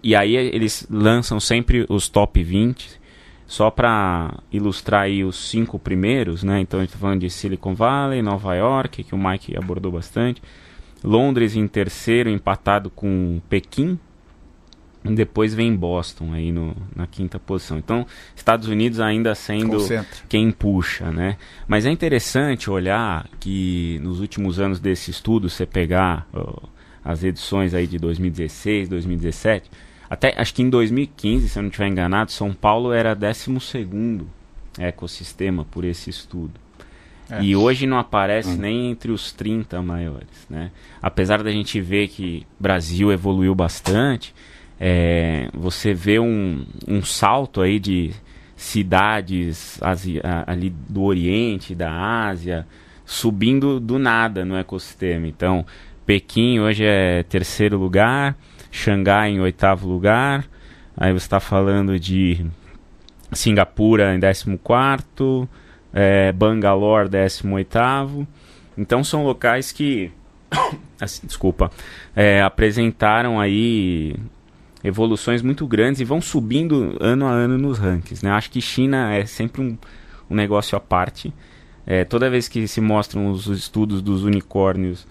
[0.03, 3.01] E aí eles lançam sempre os top 20
[3.47, 6.61] só para ilustrar aí os cinco primeiros, né?
[6.61, 10.43] Então a gente está falando de Silicon Valley, Nova York, que o Mike abordou bastante.
[11.03, 13.99] Londres em terceiro, empatado com Pequim.
[15.05, 17.77] Depois vem Boston aí no, na quinta posição.
[17.77, 20.25] Então, Estados Unidos ainda sendo Concentra.
[20.29, 21.37] quem puxa, né?
[21.69, 26.27] Mas é interessante olhar que nos últimos anos desse estudo, você pegar
[27.05, 29.71] as edições aí de 2016, 2017
[30.09, 33.51] até acho que em 2015, se eu não estiver enganado, São Paulo era 12
[34.79, 36.53] ecossistema por esse estudo.
[37.31, 37.43] É.
[37.43, 38.59] E hoje não aparece hum.
[38.59, 40.47] nem entre os 30 maiores.
[40.49, 40.71] Né?
[41.01, 44.35] Apesar da gente ver que Brasil evoluiu bastante,
[44.87, 48.11] é, você vê um, um salto aí de
[48.55, 49.81] cidades
[50.47, 51.91] ali do Oriente, da
[52.27, 52.67] Ásia,
[53.03, 55.27] subindo do nada no ecossistema.
[55.27, 55.65] Então,
[56.05, 58.37] Pequim hoje é terceiro lugar,
[58.71, 60.45] Xangai em oitavo lugar.
[60.95, 62.45] Aí você está falando de
[63.33, 65.49] Singapura em décimo quarto,
[65.95, 68.29] é, Bangalore décimo oitavo.
[68.77, 70.13] Então são locais que,
[71.01, 71.71] assim, desculpa,
[72.15, 74.15] é, apresentaram aí
[74.85, 78.23] evoluções muito grandes e vão subindo ano a ano nos rankings.
[78.23, 78.31] Né?
[78.31, 79.79] Acho que China é sempre um,
[80.29, 81.33] um negócio à parte.
[81.87, 85.07] É, toda vez que se mostram os estudos dos unicórnios,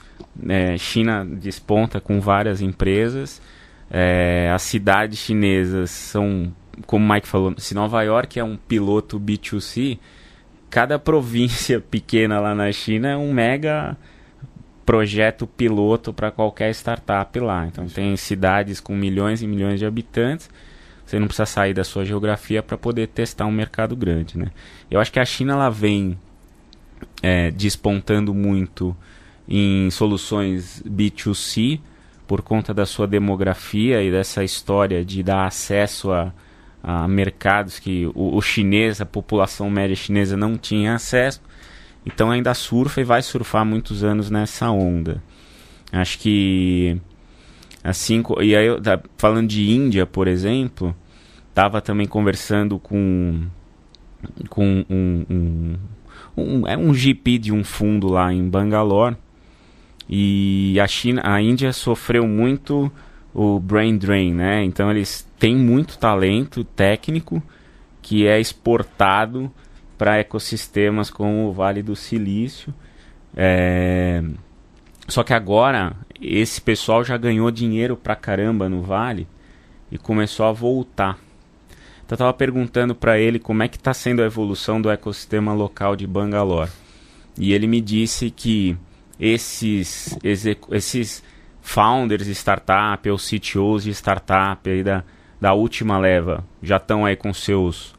[0.47, 3.41] é, China desponta com várias empresas.
[3.89, 6.53] É, as cidades chinesas são,
[6.85, 9.97] como o Mike falou, se Nova York é um piloto B2C,
[10.69, 13.97] cada província pequena lá na China é um mega
[14.85, 17.67] projeto piloto para qualquer startup lá.
[17.67, 20.49] Então tem cidades com milhões e milhões de habitantes.
[21.05, 24.47] Você não precisa sair da sua geografia para poder testar um mercado grande, né?
[24.89, 26.17] Eu acho que a China ela vem
[27.21, 28.95] é, despontando muito
[29.47, 31.79] em soluções B2C
[32.27, 36.33] por conta da sua demografia e dessa história de dar acesso a,
[36.81, 41.41] a mercados que o, o, chinês, a população média chinesa não tinha acesso.
[42.05, 45.23] Então ainda surfa e vai surfar muitos anos nessa onda.
[45.91, 46.99] Acho que
[47.83, 48.67] assim, e aí
[49.17, 50.95] falando de Índia, por exemplo,
[51.49, 53.45] estava também conversando com
[54.49, 55.75] com um, um,
[56.37, 59.17] um, é um GP de um fundo lá em Bangalore
[60.09, 62.91] e a China, a Índia sofreu muito
[63.33, 64.63] o brain drain, né?
[64.63, 67.41] Então eles têm muito talento técnico
[68.01, 69.51] que é exportado
[70.03, 72.73] para ecossistemas como o Vale do Silício.
[73.33, 74.21] É...
[75.07, 79.25] Só que agora esse pessoal já ganhou dinheiro pra caramba no Vale
[79.89, 81.17] e começou a voltar.
[82.05, 85.53] Então eu estava perguntando para ele como é que está sendo a evolução do ecossistema
[85.53, 86.69] local de Bangalore.
[87.37, 88.75] E ele me disse que
[89.17, 91.23] esses, esses
[91.61, 95.01] founders de startup ou CTOs de startup aí da,
[95.39, 97.95] da última leva já estão aí com seus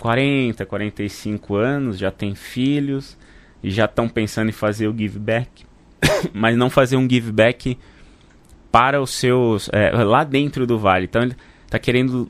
[0.00, 3.18] 40, 45 anos, já têm filhos
[3.62, 5.64] e já estão pensando em fazer o give back,
[6.32, 7.78] mas não fazer um give back
[8.72, 11.04] para os seus é, lá dentro do vale.
[11.04, 11.36] Então ele
[11.66, 12.28] está querendo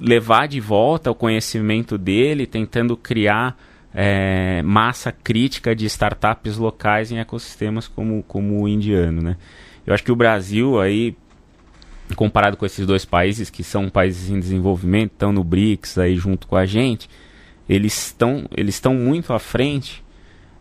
[0.00, 3.56] levar de volta o conhecimento dele, tentando criar
[3.94, 9.36] é, massa crítica de startups locais em ecossistemas como, como o indiano, né?
[9.86, 11.14] Eu acho que o Brasil aí,
[12.14, 16.46] comparado com esses dois países que são países em desenvolvimento, estão no BRICS aí junto
[16.46, 17.08] com a gente,
[17.68, 20.02] eles estão eles estão muito à frente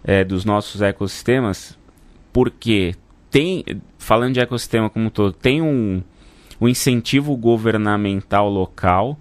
[0.04, 1.78] é, dos nossos ecossistemas,
[2.32, 2.96] porque
[3.30, 3.64] tem,
[3.98, 6.02] falando de ecossistema como um todo, tem um,
[6.60, 9.20] um incentivo governamental local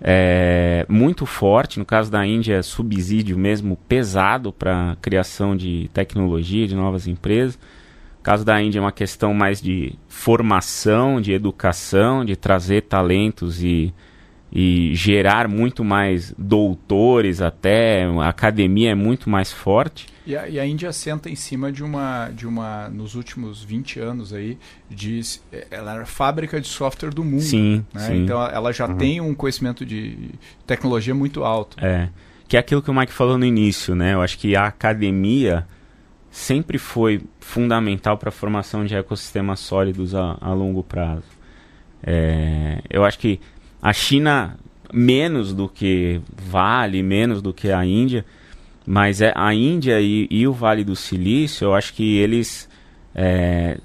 [0.00, 1.78] é, muito forte.
[1.78, 7.58] No caso da Índia, é subsídio mesmo pesado para criação de tecnologia, de novas empresas.
[8.28, 13.94] Caso da Índia, é uma questão mais de formação, de educação, de trazer talentos e,
[14.52, 18.04] e gerar muito mais doutores até.
[18.04, 20.08] A academia é muito mais forte.
[20.26, 23.98] E a, e a, Índia senta em cima de uma, de uma, nos últimos 20
[23.98, 24.58] anos aí,
[24.90, 25.22] de,
[25.70, 27.40] ela era a fábrica de software do mundo.
[27.40, 28.00] Sim, né?
[28.02, 28.24] sim.
[28.24, 28.98] Então ela já uhum.
[28.98, 30.32] tem um conhecimento de
[30.66, 31.82] tecnologia muito alto.
[31.82, 32.10] É.
[32.46, 34.12] que é aquilo que o Mike falou no início, né?
[34.12, 35.66] Eu acho que a academia
[36.38, 41.24] sempre foi fundamental para a formação de ecossistemas sólidos a, a longo prazo.
[42.02, 43.40] É, eu acho que
[43.82, 44.56] a China
[44.92, 48.24] menos do que Vale, menos do que a Índia,
[48.86, 52.68] mas é a Índia e, e o Vale do Silício, eu acho que eles
[53.14, 53.76] é,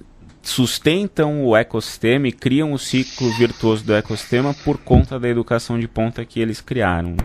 [0.44, 5.88] sustentam o ecossistema e criam o ciclo virtuoso do ecossistema por conta da educação de
[5.88, 7.18] ponta que eles criaram.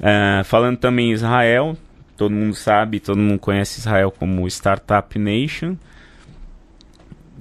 [0.00, 1.76] É, falando também em Israel,
[2.20, 5.74] todo mundo sabe, todo mundo conhece Israel como Startup Nation.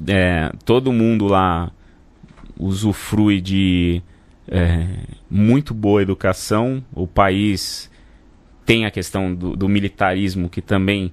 [0.08, 1.70] É, todo mundo lá
[2.58, 4.02] usufrui de
[4.48, 4.88] é,
[5.30, 6.82] muito boa educação.
[6.94, 7.92] O país
[8.66, 11.12] tem a questão do, do, militarismo que também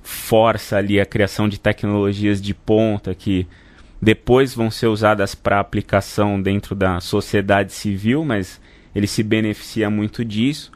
[0.00, 3.48] força ali a criação de tecnologias de ponta que
[4.00, 8.60] depois vão ser usadas para aplicação dentro da sociedade civil, mas
[8.94, 10.70] ele se beneficia muito disso.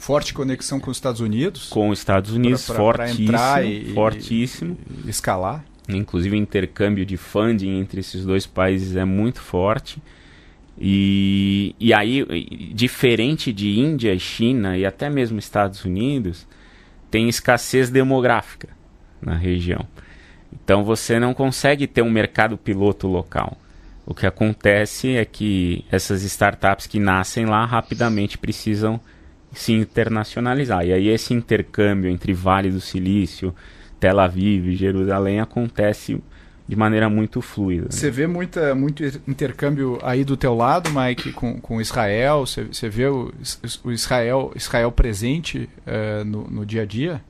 [0.00, 1.68] Forte conexão com os Estados Unidos.
[1.68, 3.28] Com os Estados Unidos, pra, pra, fortíssimo.
[3.28, 4.78] Pra e, fortíssimo.
[5.04, 5.64] E, escalar.
[5.86, 10.02] Inclusive o intercâmbio de funding entre esses dois países é muito forte.
[10.78, 12.24] E, e aí,
[12.74, 16.46] diferente de Índia, China e até mesmo Estados Unidos,
[17.10, 18.70] tem escassez demográfica
[19.20, 19.86] na região.
[20.50, 23.54] Então você não consegue ter um mercado piloto local.
[24.06, 28.98] O que acontece é que essas startups que nascem lá rapidamente precisam
[29.52, 30.84] se internacionalizar.
[30.84, 33.54] E aí esse intercâmbio entre Vale do Silício,
[33.98, 36.22] Tel Aviv e Jerusalém acontece
[36.66, 37.88] de maneira muito fluida.
[37.90, 38.12] Você né?
[38.12, 42.46] vê muita, muito intercâmbio aí do teu lado, Mike, com, com Israel?
[42.46, 43.32] Você, você vê o,
[43.82, 47.20] o Israel, Israel presente uh, no, no dia a dia?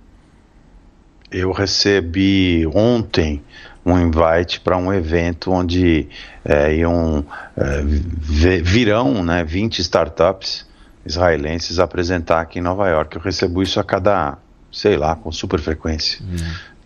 [1.31, 3.43] Eu recebi ontem
[3.87, 6.07] um invite para um evento onde
[6.45, 7.25] é, iam,
[7.57, 7.83] é,
[8.63, 10.67] virão né, 20 startups
[11.11, 13.17] israelenses apresentar aqui em Nova York.
[13.17, 14.39] Eu recebo isso a cada,
[14.73, 16.21] sei lá, com super frequência.
[16.23, 16.37] Hum.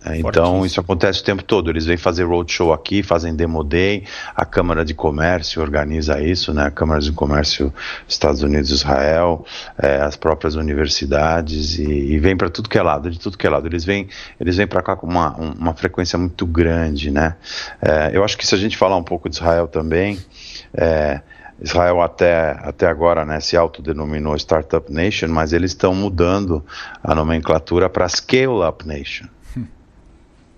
[0.05, 1.71] É, então isso acontece o tempo todo.
[1.71, 4.05] Eles vêm fazer roadshow aqui, fazem demo day.
[4.37, 6.67] A Câmara de Comércio organiza isso, né?
[6.67, 7.73] A Câmara de Comércio
[8.07, 9.47] Estados Unidos, Israel,
[9.79, 13.47] é, as próprias universidades e, e vem para tudo que é lado, de tudo que
[13.47, 13.67] é lado.
[13.67, 14.09] Eles vêm,
[14.39, 17.37] eles vêm para cá com uma, uma frequência muito grande, né?
[17.81, 20.19] É, eu acho que se a gente falar um pouco de Israel também,
[20.75, 21.23] é,
[21.61, 26.65] Israel até, até agora né, se autodenominou Startup Nation, mas eles estão mudando
[27.03, 29.27] a nomenclatura para Scale Up Nation.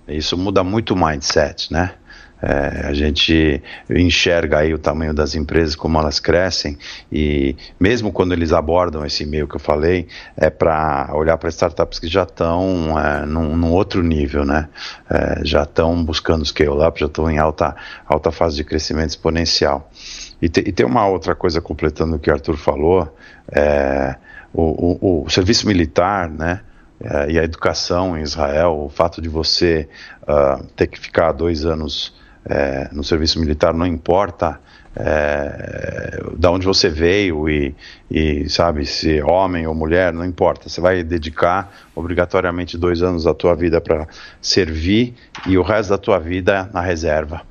[0.08, 1.94] Isso muda muito o mindset, né?
[2.40, 6.76] É, a gente enxerga aí o tamanho das empresas, como elas crescem,
[7.10, 10.06] e mesmo quando eles abordam esse e-mail que eu falei,
[10.36, 14.68] é para olhar para startups que já estão é, num, num, outro nível, né?
[15.08, 17.74] É, já estão buscando scale-up, já estão em alta,
[18.06, 19.90] alta fase de crescimento exponencial.
[20.40, 23.14] E, te, e, tem uma outra coisa completando o que o Arthur falou,
[23.50, 24.16] é,
[24.52, 24.62] o,
[25.00, 26.60] o, o serviço militar, né?
[27.00, 29.88] é, e a educação em Israel, o fato de você
[30.22, 34.58] uh, ter que ficar dois anos é, no serviço militar, não importa
[34.94, 37.74] é, da onde você veio e,
[38.10, 40.68] e, sabe, se homem ou mulher, não importa.
[40.68, 44.06] Você vai dedicar obrigatoriamente dois anos da tua vida para
[44.40, 45.14] servir
[45.46, 47.42] e o resto da tua vida na reserva.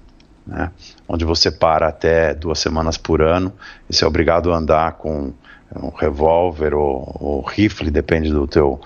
[0.46, 0.72] Né?
[1.08, 3.54] Onde você para até duas semanas por ano
[3.90, 5.34] e você é obrigado a andar com
[5.76, 8.80] um revólver ou, ou rifle, depende do teu,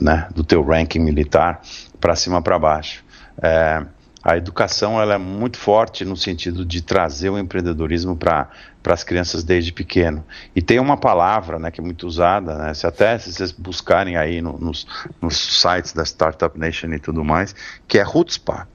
[0.00, 1.60] né, do teu ranking militar
[2.00, 3.04] para cima para baixo.
[3.42, 3.84] É,
[4.22, 8.48] a educação ela é muito forte no sentido de trazer o empreendedorismo para
[8.84, 10.24] as crianças desde pequeno.
[10.54, 14.16] E tem uma palavra né, que é muito usada, né, se até se vocês buscarem
[14.16, 14.84] aí no, nos,
[15.22, 17.54] nos sites da Startup Nation e tudo mais,
[17.86, 18.66] que é Hutzpah,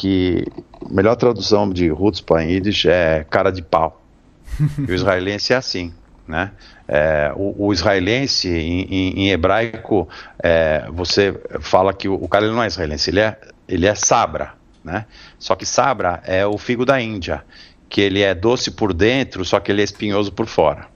[0.00, 0.46] que
[0.80, 4.02] a melhor tradução de Hutzpah em Yiddish é cara de pau.
[4.88, 5.92] e o israelense é assim,
[6.26, 6.52] né?
[6.88, 10.08] É, o, o, israelense, em, em, em hebraico,
[10.42, 14.54] é, você fala que o, o, cara não é israelense, ele é, ele é sabra,
[14.82, 15.04] né?
[15.38, 17.44] Só que sabra é o figo da Índia,
[17.86, 20.86] que ele é doce por dentro, só que ele é espinhoso por fora.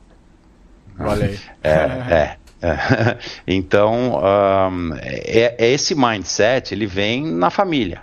[0.98, 1.38] Olha aí.
[1.62, 2.36] É, é.
[2.66, 3.18] é.
[3.46, 8.00] Então, um, é, é, esse mindset, ele vem na família,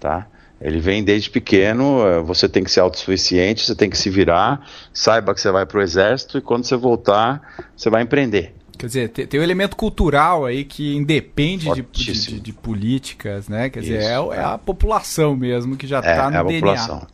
[0.00, 0.26] tá?
[0.62, 4.64] Ele vem desde pequeno, eh, você tem que ser autossuficiente, você tem que se virar,
[4.92, 7.42] saiba que você vai para o exército e quando você voltar,
[7.76, 8.54] você vai empreender.
[8.78, 13.68] Quer dizer, tem, tem um elemento cultural aí que independe de, de, de, políticas, né?
[13.70, 16.42] Quer Isso, dizer, é, é, a população mesmo que já está é, no é a
[16.42, 16.60] DNA.
[16.60, 17.06] População.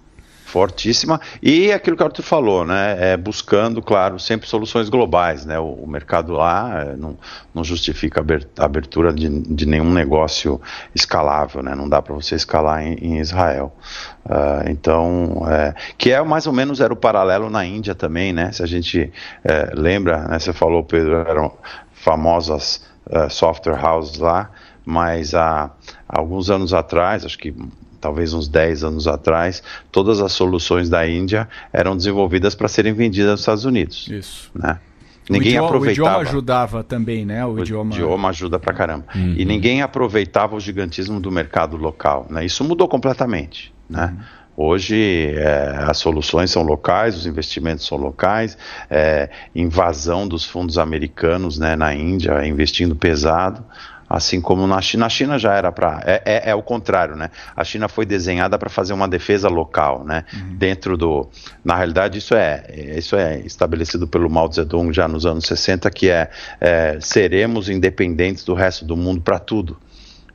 [0.48, 1.20] Fortíssima.
[1.42, 3.12] E aquilo que o Arthur falou, né?
[3.12, 5.58] É buscando, claro, sempre soluções globais, né?
[5.58, 7.16] O, o mercado lá é, não,
[7.54, 8.24] não justifica
[8.58, 10.61] a abertura de, de nenhum negócio
[10.94, 11.74] escalável, né?
[11.74, 13.76] Não dá para você escalar em, em Israel.
[14.24, 18.50] Uh, então, é, que é mais ou menos era o paralelo na Índia também, né?
[18.50, 19.12] Se a gente
[19.44, 20.38] é, lembra, né?
[20.38, 21.52] Você falou, Pedro, eram
[21.92, 24.50] famosas uh, software houses lá,
[24.84, 25.70] mas há
[26.08, 27.54] alguns anos atrás, acho que
[28.00, 33.32] talvez uns 10 anos atrás, todas as soluções da Índia eram desenvolvidas para serem vendidas
[33.32, 34.08] nos Estados Unidos.
[34.08, 34.50] Isso.
[34.54, 34.78] Né?
[35.28, 36.08] Ninguém o idioma, aproveitava.
[36.08, 37.44] O idioma ajudava também, né?
[37.44, 37.94] O, o idioma...
[37.94, 39.04] idioma ajuda pra caramba.
[39.14, 39.34] Uhum.
[39.37, 42.26] E ninguém aproveitava o gigantismo do mercado local.
[42.30, 42.44] Né?
[42.44, 43.72] Isso mudou completamente.
[43.88, 44.14] Né?
[44.16, 44.38] Uhum.
[44.61, 48.58] Hoje é, as soluções são locais, os investimentos são locais,
[48.90, 53.64] é, invasão dos fundos americanos né, na Índia, investindo pesado
[54.09, 55.07] assim como na China.
[55.07, 56.01] A China já era para.
[56.05, 57.31] É, é, é, o contrário, né?
[57.55, 60.25] A China foi desenhada para fazer uma defesa local, né?
[60.33, 60.57] Uhum.
[60.57, 61.29] Dentro do.
[61.64, 62.64] Na realidade, isso é,
[62.97, 68.44] isso é estabelecido pelo Mao Zedong já nos anos 60, que é, é seremos independentes
[68.44, 69.77] do resto do mundo para tudo.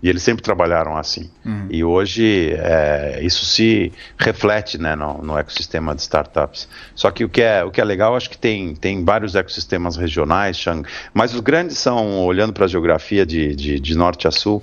[0.03, 1.31] E eles sempre trabalharam assim.
[1.45, 1.67] Uhum.
[1.69, 6.67] E hoje é, isso se reflete né, no, no, ecossistema de startups.
[6.93, 9.95] Só que o que é, o que é legal, acho que tem, tem vários ecossistemas
[9.95, 10.63] regionais,
[11.13, 14.61] mas os grandes são, olhando para a geografia de, de, de norte a sul,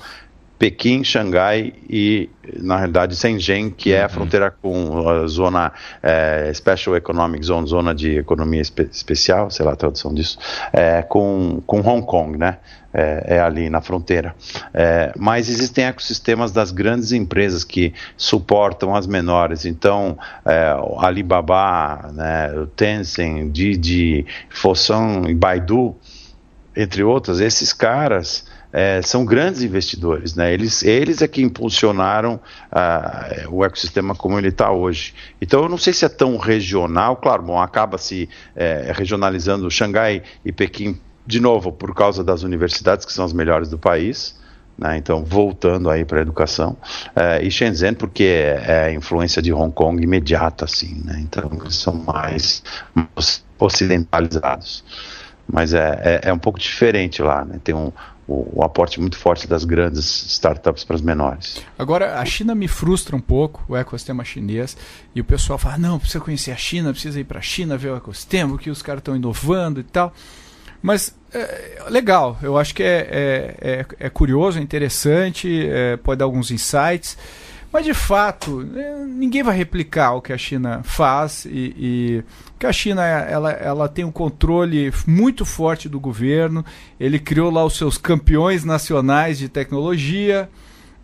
[0.61, 4.11] Pequim, Xangai e, na realidade, Shenzhen, que é a uhum.
[4.11, 9.73] fronteira com a zona é, Special Economic Zone, zona de economia espe especial, sei lá
[9.73, 10.39] a tradução disso,
[10.71, 12.59] é, com, com Hong Kong, né?
[12.93, 14.35] É, é ali na fronteira.
[14.75, 19.65] É, mas existem ecossistemas das grandes empresas que suportam as menores.
[19.65, 25.97] Então, é, Alibaba, né, Tencent, Didi, Fosun e Baidu,
[26.77, 30.53] entre outras, esses caras é, são grandes investidores, né?
[30.53, 32.35] Eles, eles é que impulsionaram
[32.71, 35.15] uh, o ecossistema como ele está hoje.
[35.41, 40.23] Então eu não sei se é tão regional, claro, bom, acaba se é, regionalizando Xangai
[40.45, 44.39] e Pequim de novo por causa das universidades que são as melhores do país.
[44.79, 46.75] Né, então, voltando aí para a educação,
[47.15, 51.51] é, e Shenzhen porque é, é, a influência de Hong Kong imediata, assim, né, então
[51.53, 52.63] eles são mais
[53.59, 54.83] ocidentalizados
[55.53, 57.61] mas é, é, é, um pouco diferente lá, né?
[57.63, 57.93] Tem um,
[58.27, 61.63] o, aporte muito forte das grandes startups para as menores.
[61.79, 64.77] Agora, a China me frustra um pouco, o ecossistema chinês,
[65.15, 67.91] e o pessoal fala, não, precisa conhecer a China, precisa ir para a China ver
[67.91, 70.13] o ecossistema, que os caras estão inovando e tal.
[70.81, 76.19] Mas, é, legal, eu acho que é, é, é, é curioso, é interessante, é, pode
[76.19, 77.19] dar alguns insights.
[77.73, 82.25] Mas de fato, é, ninguém vai replicar o que a China faz e, e
[82.61, 86.63] que a China ela, ela tem um controle muito forte do governo.
[87.01, 90.47] Ele criou lá os seus campeões nacionais de tecnologia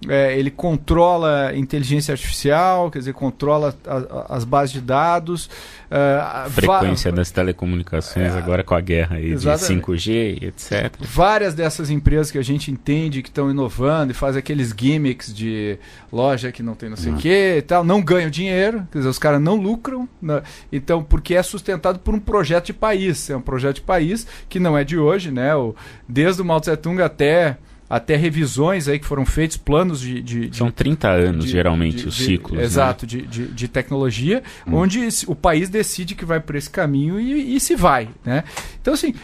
[0.09, 5.47] é, ele controla inteligência artificial, quer dizer, controla a, a, as bases de dados.
[5.87, 10.92] Uh, Frequência das telecomunicações é, agora com a guerra aí de 5G, etc.
[11.01, 15.79] Várias dessas empresas que a gente entende que estão inovando e fazem aqueles gimmicks de
[16.12, 17.21] loja que não tem não sei o uhum.
[17.21, 20.09] que e tal, não ganham dinheiro, quer dizer, os caras não lucram.
[20.21, 20.42] Né?
[20.73, 23.31] Então, porque é sustentado por um projeto de país.
[23.31, 25.55] É um projeto de país que não é de hoje, né?
[25.55, 25.75] O,
[26.09, 27.57] desde o Mao Tse Tung até
[27.88, 30.20] até revisões aí que foram feitos, planos de.
[30.20, 32.59] de, de São 30 anos, de, geralmente, os ciclos.
[32.59, 32.64] Né?
[32.64, 33.22] Exato, né?
[33.27, 34.75] de, de, tecnologia, hum.
[34.75, 38.09] onde o país decide que vai por esse caminho e, e, se vai.
[38.25, 38.42] Né?
[38.81, 39.14] Então, assim,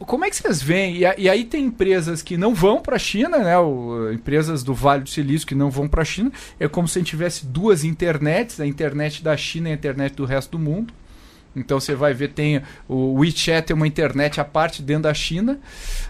[0.00, 0.96] como é que vocês veem?
[0.96, 3.58] E, e aí tem empresas que não vão para a China, né?
[3.58, 6.32] O, empresas do Vale do Silício que não vão para a China.
[6.58, 10.14] É como se a gente tivesse duas internets, a internet da China e a internet
[10.14, 10.92] do resto do mundo.
[11.56, 15.58] Então você vai ver, tem o WeChat, é uma internet à parte dentro da China.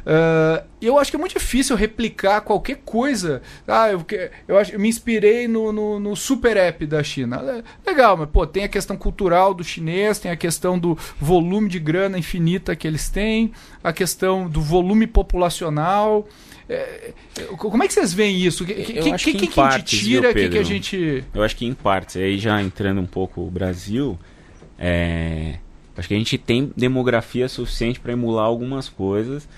[0.01, 3.43] Uh, eu acho que é muito difícil replicar qualquer coisa.
[3.67, 4.05] Ah, eu,
[4.47, 7.63] eu, acho, eu me inspirei no, no, no, super app da China.
[7.87, 11.79] Legal, mas pô, tem a questão cultural do chinês, tem a questão do volume de
[11.79, 16.29] grana infinita que eles têm, a questão do volume populacional.
[16.69, 17.13] É,
[17.57, 18.65] como é que vocês veem isso?
[18.65, 20.33] Quem que, que, que, que, a gente tira?
[20.35, 21.25] Viu, que, a gente.
[21.33, 24.19] Eu acho que em partes, aí já entrando um pouco o Brasil.
[24.79, 25.59] É,
[25.97, 29.49] acho que a gente tem demografia suficiente para emular algumas coisas.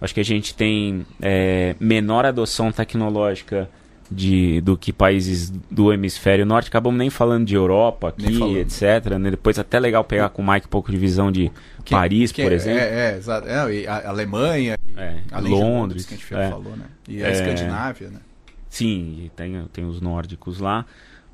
[0.00, 3.68] Acho que a gente tem é, menor adoção tecnológica
[4.10, 6.68] de, do que países do hemisfério norte.
[6.68, 9.18] Acabamos nem falando de Europa aqui, etc.
[9.18, 9.30] Né?
[9.30, 11.52] Depois até legal pegar com o Mike um pouco de visão de
[11.84, 12.80] que, Paris, que por é, exemplo.
[12.80, 13.46] É, é, exato.
[13.46, 16.50] É, a Alemanha, é, Londres, que a gente é.
[16.50, 16.86] falou, né?
[17.06, 17.32] E a é.
[17.32, 18.20] Escandinávia, né?
[18.68, 20.86] Sim, tem, tem os nórdicos lá,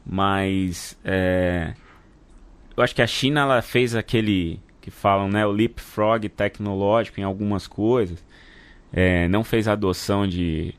[0.04, 0.96] mas
[2.76, 7.24] eu acho que a China ela fez aquele que falam, né, o leapfrog tecnológico em
[7.24, 8.24] algumas coisas.
[8.92, 10.74] É, não fez adoção de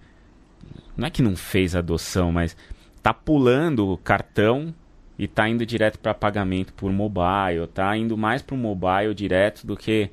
[0.96, 2.58] não é que não fez adoção, mas
[3.04, 4.74] tá pulando o cartão
[5.18, 9.66] e está indo direto para pagamento por mobile, está indo mais para o mobile direto
[9.66, 10.10] do que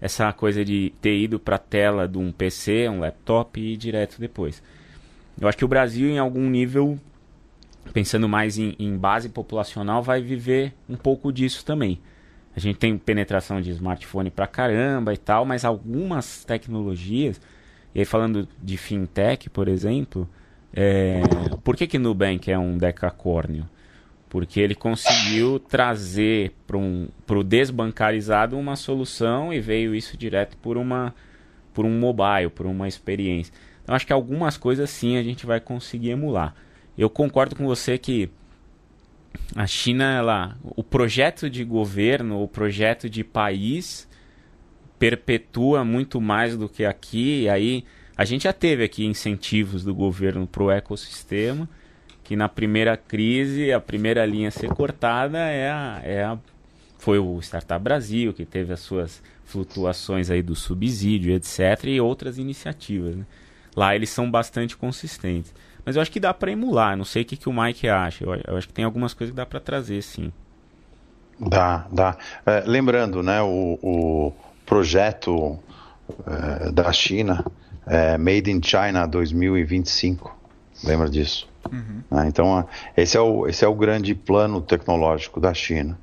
[0.00, 3.76] essa coisa de ter ido para a tela de um PC, um laptop e ir
[3.76, 4.62] direto depois.
[5.40, 6.98] Eu acho que o Brasil, em algum nível,
[7.92, 12.00] pensando mais em, em base populacional, vai viver um pouco disso também.
[12.54, 17.40] A gente tem penetração de smartphone pra caramba e tal, mas algumas tecnologias,
[17.94, 20.28] e aí falando de fintech, por exemplo,
[20.72, 21.22] é,
[21.62, 23.68] por que que Nubank é um decacórnio?
[24.28, 30.76] Porque ele conseguiu trazer para um, o desbancarizado uma solução e veio isso direto por,
[30.76, 31.14] uma,
[31.72, 33.54] por um mobile, por uma experiência.
[33.82, 36.54] Então acho que algumas coisas sim a gente vai conseguir emular.
[36.98, 38.28] Eu concordo com você que
[39.54, 44.08] a China, ela, o projeto de governo, o projeto de país
[44.98, 47.42] perpetua muito mais do que aqui.
[47.42, 47.84] E aí
[48.16, 51.68] a gente já teve aqui incentivos do governo para o ecossistema,
[52.24, 56.36] que na primeira crise, a primeira linha a ser cortada é a, é a,
[56.98, 62.38] foi o Startup Brasil, que teve as suas flutuações aí do subsídio, etc., e outras
[62.38, 63.14] iniciativas.
[63.14, 63.24] Né?
[63.74, 65.54] Lá eles são bastante consistentes.
[65.88, 66.98] Mas eu acho que dá para emular.
[66.98, 68.22] Não sei o que, que o Mike acha.
[68.22, 70.30] Eu, eu acho que tem algumas coisas que dá para trazer, sim.
[71.40, 72.14] Dá, dá.
[72.44, 74.32] É, lembrando, né, o, o
[74.66, 75.58] projeto
[76.26, 77.42] é, da China,
[77.86, 80.36] é, Made in China 2025.
[80.84, 81.48] Lembra disso?
[81.72, 82.02] Uhum.
[82.20, 85.98] É, então, esse é, o, esse é o grande plano tecnológico da China.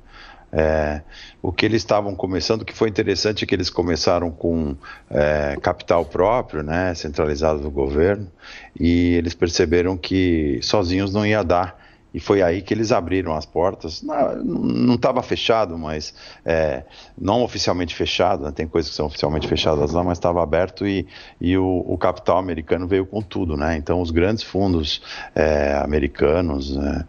[0.58, 1.02] É,
[1.42, 4.74] o que eles estavam começando, o que foi interessante é que eles começaram com
[5.10, 8.26] é, capital próprio, né, centralizado do governo,
[8.78, 11.84] e eles perceberam que sozinhos não ia dar.
[12.14, 14.02] E foi aí que eles abriram as portas.
[14.02, 16.14] Não estava fechado, mas
[16.46, 16.84] é,
[17.18, 18.44] não oficialmente fechado.
[18.44, 18.52] Né?
[18.52, 21.06] Tem coisas que são oficialmente fechadas lá, mas estava aberto e,
[21.38, 23.76] e o, o, capital americano veio com tudo, né?
[23.76, 25.02] Então os grandes fundos
[25.34, 27.04] é, americanos, né?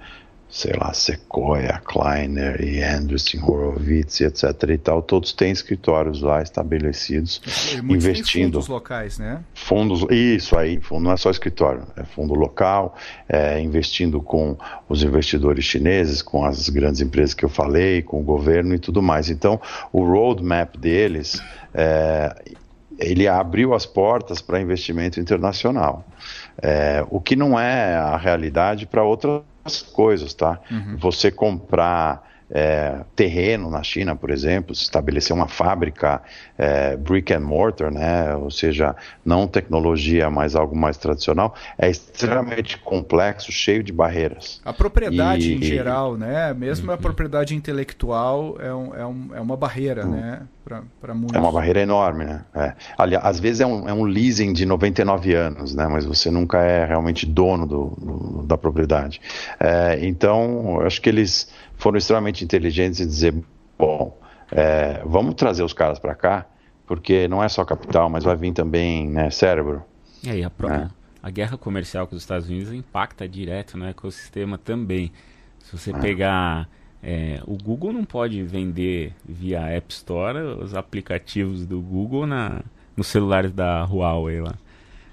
[0.49, 4.43] Sei lá, Sequoia, Kleiner e Andreessen Horowitz, etc.
[4.69, 7.41] e tal, todos têm escritórios lá estabelecidos,
[7.83, 8.53] investindo.
[8.53, 9.43] fundos locais, né?
[9.53, 12.95] Fundos, isso aí, não é só escritório, é fundo local,
[13.27, 18.23] é, investindo com os investidores chineses, com as grandes empresas que eu falei, com o
[18.23, 19.29] governo e tudo mais.
[19.29, 19.59] Então,
[19.91, 21.41] o roadmap deles,
[21.73, 22.33] é,
[22.97, 26.05] ele abriu as portas para investimento internacional.
[26.59, 29.41] É, o que não é a realidade para outras
[29.81, 30.59] coisas, tá?
[30.71, 30.97] Uhum.
[30.97, 36.21] Você comprar é, terreno na China, por exemplo, estabelecer uma fábrica
[36.57, 38.95] é, brick and mortar, né, ou seja,
[39.25, 44.61] não tecnologia, mas algo mais tradicional, é extremamente complexo, cheio de barreiras.
[44.63, 47.01] A propriedade e, em geral, né, mesmo a uhum.
[47.01, 50.11] propriedade intelectual é, um, é, um, é uma barreira, uhum.
[50.11, 50.41] né,
[50.99, 51.35] para muitos.
[51.35, 52.45] É uma barreira enorme, né.
[52.53, 52.73] É.
[52.97, 56.59] Aliás, às vezes é um, é um leasing de 99 anos, né, mas você nunca
[56.59, 59.21] é realmente dono do, do da propriedade.
[59.59, 63.35] É, então, eu acho que eles foram extremamente inteligentes e dizer,
[63.77, 64.17] bom,
[64.51, 66.45] é, vamos trazer os caras para cá,
[66.85, 69.83] porque não é só capital, mas vai vir também né, cérebro.
[70.23, 70.89] E aí, a, própria, é.
[71.21, 75.11] a guerra comercial com os Estados Unidos impacta direto no ecossistema também.
[75.59, 75.99] Se você é.
[75.99, 76.69] pegar.
[77.01, 82.61] É, o Google não pode vender via App Store os aplicativos do Google na,
[82.95, 84.55] nos celulares da Huawei lá.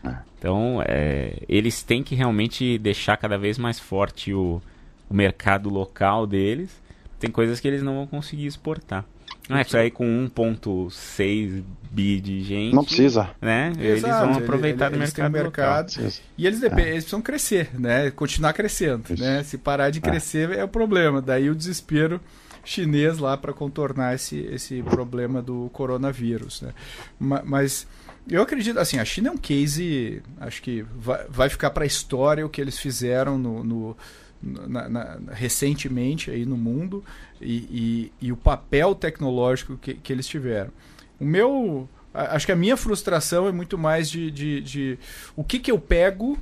[0.04, 0.16] É.
[0.38, 4.60] Então, é, eles têm que realmente deixar cada vez mais forte o,
[5.08, 6.82] o mercado local deles,
[7.24, 9.04] tem coisas que eles não vão conseguir exportar.
[9.48, 12.74] Não é aí com 1.6 bi de gente.
[12.74, 13.30] Não precisa.
[13.40, 13.72] Né?
[13.78, 15.32] Exato, eles vão aproveitar ele, ele, do mercado.
[15.32, 16.90] mercado e eles, dependem, é.
[16.92, 18.10] eles precisam crescer, né?
[18.10, 19.04] Continuar crescendo.
[19.18, 19.42] Né?
[19.42, 20.02] Se parar de é.
[20.02, 20.60] crescer é.
[20.60, 21.20] é o problema.
[21.20, 22.20] Daí o desespero
[22.64, 26.62] chinês lá para contornar esse, esse problema do coronavírus.
[26.62, 26.72] Né?
[27.18, 27.86] Mas
[28.28, 31.86] eu acredito, assim, a China é um case, acho que vai, vai ficar para a
[31.86, 33.96] história o que eles fizeram no, no
[34.44, 37.02] na, na, recentemente aí no mundo
[37.40, 40.70] e, e, e o papel tecnológico que, que, eles tiveram.
[41.18, 41.88] O meu.
[42.12, 44.98] Acho que a minha frustração é muito mais de, de, de
[45.34, 46.38] o que, que eu pego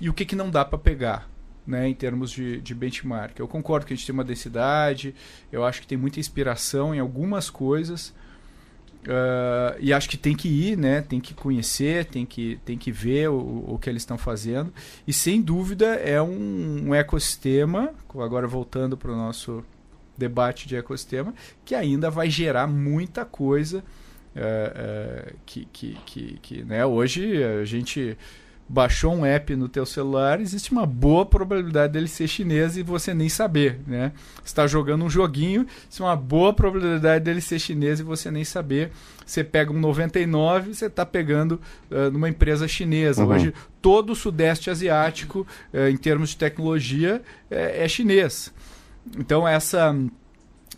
[0.00, 1.30] e o que, que não dá para pegar.
[1.64, 3.38] Né, em termos de, de benchmark.
[3.38, 5.14] Eu concordo que a gente tem uma densidade,
[5.52, 8.12] eu acho que tem muita inspiração em algumas coisas,
[9.02, 11.02] Uh, e acho que tem que ir, né?
[11.02, 14.72] Tem que conhecer, tem que, tem que ver o, o que eles estão fazendo.
[15.06, 19.64] E sem dúvida é um, um ecossistema, agora voltando para o nosso
[20.16, 21.34] debate de ecossistema,
[21.64, 23.82] que ainda vai gerar muita coisa.
[24.34, 26.86] Uh, uh, que, que, que, que né?
[26.86, 28.16] Hoje a gente
[28.68, 33.12] baixou um app no teu celular, existe uma boa probabilidade dele ser chinês e você
[33.12, 34.12] nem saber, né?
[34.44, 38.90] está jogando um joguinho, existe uma boa probabilidade dele ser chinês e você nem saber.
[39.26, 41.60] Você pega um 99, você está pegando
[41.90, 43.24] uh, numa empresa chinesa.
[43.24, 43.30] Uhum.
[43.30, 48.52] Hoje todo o sudeste asiático, uh, em termos de tecnologia, é, é chinês.
[49.18, 49.94] Então essa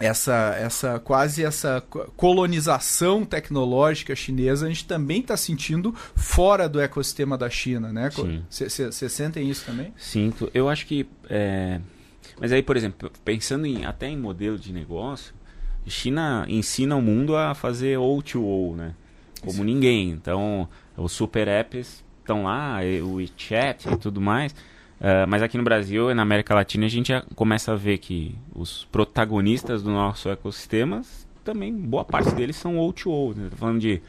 [0.01, 1.81] essa, essa quase essa
[2.17, 8.11] colonização tecnológica chinesa a gente também está sentindo fora do ecossistema da China, né?
[8.51, 9.93] Vocês sentem isso também?
[9.97, 10.51] Sinto.
[10.53, 11.07] Eu acho que.
[11.29, 11.81] É...
[12.41, 15.33] Mas aí, por exemplo, pensando em, até em modelo de negócio,
[15.87, 18.95] China ensina o mundo a fazer O2O, né?
[19.41, 19.65] Como Sim.
[19.65, 20.11] ninguém.
[20.11, 24.55] Então, os super apps estão lá, o WeChat e tudo mais.
[25.01, 27.99] Uh, mas aqui no Brasil e na América Latina a gente já começa a ver
[27.99, 31.03] que os protagonistas do nosso ecossistema
[31.45, 33.37] também, boa parte deles são O2O.
[33.37, 33.49] Né?
[33.51, 34.01] Tá falando de,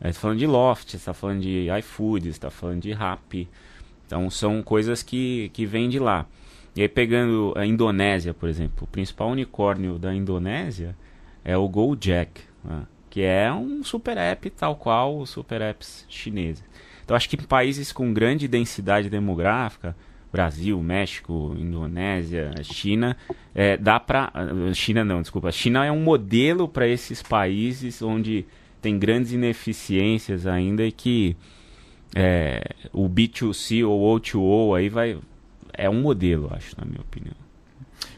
[0.00, 3.48] é, tá falando de Loft, está falando de iFood, está falando de Rappi.
[4.06, 6.26] Então são coisas que, que vêm de lá.
[6.74, 10.96] E aí pegando a Indonésia, por exemplo, o principal unicórnio da Indonésia
[11.44, 12.82] é o Gojek, né?
[13.10, 16.64] que é um super app tal qual os super apps chineses.
[17.04, 19.94] Então acho que em países com grande densidade demográfica,
[20.32, 23.16] Brasil, México, Indonésia, China,
[23.54, 24.32] é, dá para
[24.74, 28.46] China não, desculpa, a China é um modelo para esses países onde
[28.80, 31.36] tem grandes ineficiências ainda e que
[32.14, 32.62] é,
[32.92, 35.18] o B2C ou O2O aí vai
[35.72, 37.34] é um modelo, acho, na minha opinião.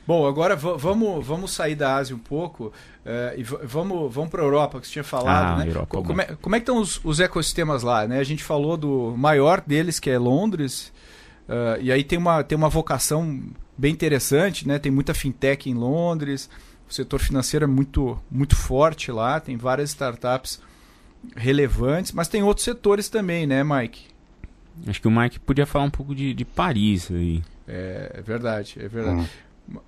[0.07, 4.45] Bom, agora vamos, vamos sair da Ásia um pouco uh, e vamos, vamos para a
[4.45, 5.61] Europa, que você tinha falado.
[5.61, 5.71] Ah, né?
[5.71, 8.07] Europa, como, é, como é que estão os, os ecossistemas lá?
[8.07, 8.19] Né?
[8.19, 10.93] A gente falou do maior deles, que é Londres,
[11.49, 13.43] Uh, e aí tem uma, tem uma vocação
[13.77, 14.79] bem interessante, né?
[14.79, 16.49] Tem muita fintech em Londres,
[16.89, 20.61] o setor financeiro é muito, muito forte lá, tem várias startups
[21.37, 24.07] relevantes, mas tem outros setores também, né, Mike?
[24.87, 27.43] Acho que o Mike podia falar um pouco de, de Paris aí.
[27.67, 29.31] É, é verdade, é verdade.
[29.71, 29.81] Hum.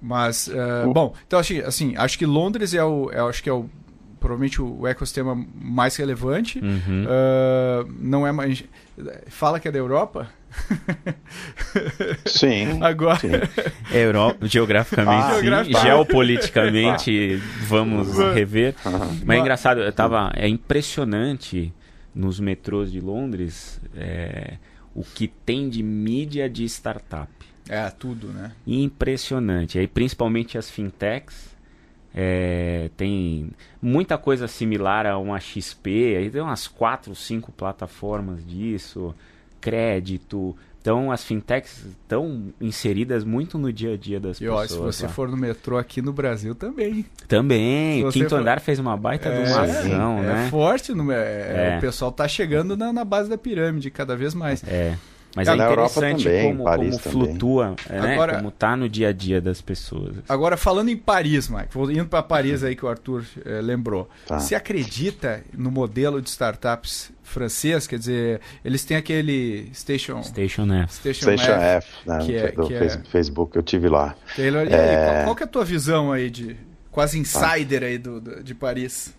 [0.00, 3.52] Mas, uh, bom, então assim, assim, acho que Londres é o, é, acho que é
[3.52, 3.68] o
[4.20, 6.58] provavelmente o, ecossistema mais relevante.
[6.60, 7.04] Uhum.
[7.04, 8.64] Uh, não é mais.
[9.28, 10.28] Fala que é da Europa?
[12.26, 12.82] Sim.
[12.82, 13.18] Agora.
[13.18, 13.30] Sim.
[13.92, 15.72] Europa, geograficamente, ah, sim.
[15.72, 17.36] geopoliticamente,
[17.66, 18.74] vamos rever.
[18.84, 19.20] Uhum.
[19.24, 21.72] Mas é engraçado, eu tava, é impressionante
[22.14, 24.54] nos metrôs de Londres é,
[24.94, 27.30] o que tem de mídia de startup.
[27.68, 28.52] É, tudo, né?
[28.66, 29.78] Impressionante.
[29.78, 31.56] Aí, principalmente as fintechs
[32.14, 39.14] é, tem muita coisa similar a uma XP, aí tem umas quatro, cinco plataformas disso,
[39.60, 40.56] crédito.
[40.80, 44.70] Então as fintechs estão inseridas muito no dia a dia das e, pessoas.
[44.70, 45.12] E se você lá.
[45.12, 47.04] for no metrô aqui no Brasil também.
[47.26, 48.06] Também.
[48.06, 48.40] O Quinto for...
[48.40, 50.46] Andar fez uma baita é, de uma ação, é, né?
[50.46, 54.16] É forte, no, é, é, o pessoal está chegando na, na, base da pirâmide cada
[54.16, 54.62] vez mais.
[54.64, 54.96] É.
[55.36, 58.14] Mas é interessante também, como, como flutua, né?
[58.14, 60.16] Agora, como tá no dia a dia das pessoas.
[60.28, 64.08] Agora, falando em Paris, Mike, indo para Paris aí que o Arthur eh, lembrou.
[64.26, 64.38] Tá.
[64.38, 67.86] Você acredita no modelo de startups francês?
[67.86, 70.22] Quer dizer, eles têm aquele Station...
[70.22, 70.94] Station F.
[70.94, 72.88] Station, Station F, F né, que é, do que é...
[73.10, 74.16] Facebook, eu tive lá.
[74.34, 74.74] Taylor, é...
[74.74, 76.56] aí, qual, qual que é a tua visão aí de
[76.90, 79.14] quase insider aí do, do de Paris?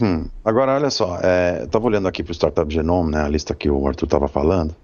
[0.00, 3.54] Hum, agora, olha só, é, estava olhando aqui para o Startup Genome, né, a lista
[3.54, 4.74] que o Arthur estava falando,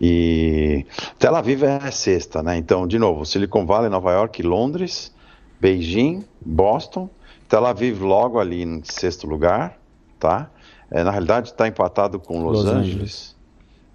[0.00, 0.86] e
[1.18, 2.56] Tel Aviv é sexta, né?
[2.56, 5.12] Então, de novo, Silicon Valley, Nova York, Londres,
[5.60, 7.10] Beijing, Boston,
[7.48, 9.78] Tel Aviv logo ali em sexto lugar,
[10.18, 10.50] tá?
[10.90, 13.36] É, na realidade está empatado com Los, Los Angeles, Angeles.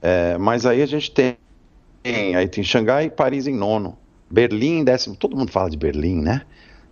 [0.01, 1.35] É, mas aí a gente tem,
[2.35, 3.97] aí tem Xangai e Paris em nono,
[4.29, 6.43] Berlim em décimo, todo mundo fala de Berlim, né?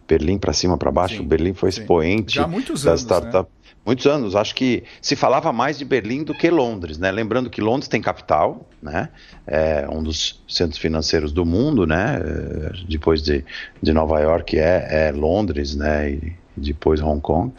[0.08, 1.82] Berlim para cima, para baixo, sim, Berlim foi sim.
[1.82, 3.50] expoente Já há muitos da anos, startup.
[3.50, 3.57] Né?
[3.88, 4.36] Muitos anos.
[4.36, 7.10] Acho que se falava mais de Berlim do que Londres, né?
[7.10, 9.10] Lembrando que Londres tem capital, né?
[9.48, 12.20] É um dos centros financeiros do mundo, né?
[12.22, 13.46] É, depois de,
[13.82, 16.12] de Nova York é, é Londres, né?
[16.12, 17.54] E, depois Hong Kong.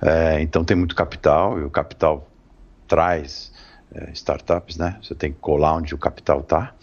[0.00, 2.28] É, então tem muito capital e o capital
[2.86, 3.50] traz
[3.94, 4.98] é, startups, né?
[5.02, 6.74] Você tem que colar onde o capital está.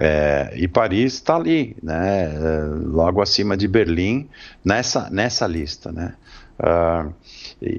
[0.00, 4.28] É, e Paris está ali, né, é, logo acima de Berlim,
[4.64, 5.90] nessa, nessa lista.
[5.90, 6.14] Né?
[6.60, 7.12] Uh,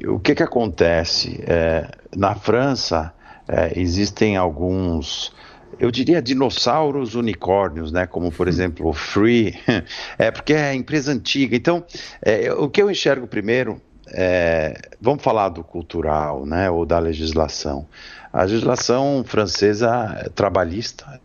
[0.08, 1.42] o que, que acontece?
[1.48, 3.14] É, na França
[3.48, 5.34] é, existem alguns,
[5.80, 8.06] eu diria dinossauros unicórnios, né?
[8.06, 9.58] Como por exemplo o Free,
[10.20, 11.56] é porque é empresa antiga.
[11.56, 11.84] Então,
[12.22, 16.70] é, o que eu enxergo primeiro, é, vamos falar do cultural, né?
[16.70, 17.88] Ou da legislação.
[18.34, 21.20] A legislação francesa trabalhista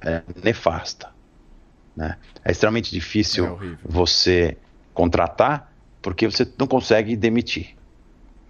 [0.00, 1.08] é nefasta,
[1.96, 2.16] né?
[2.44, 4.56] É extremamente difícil é você
[4.92, 5.72] contratar
[6.02, 7.76] porque você não consegue demitir.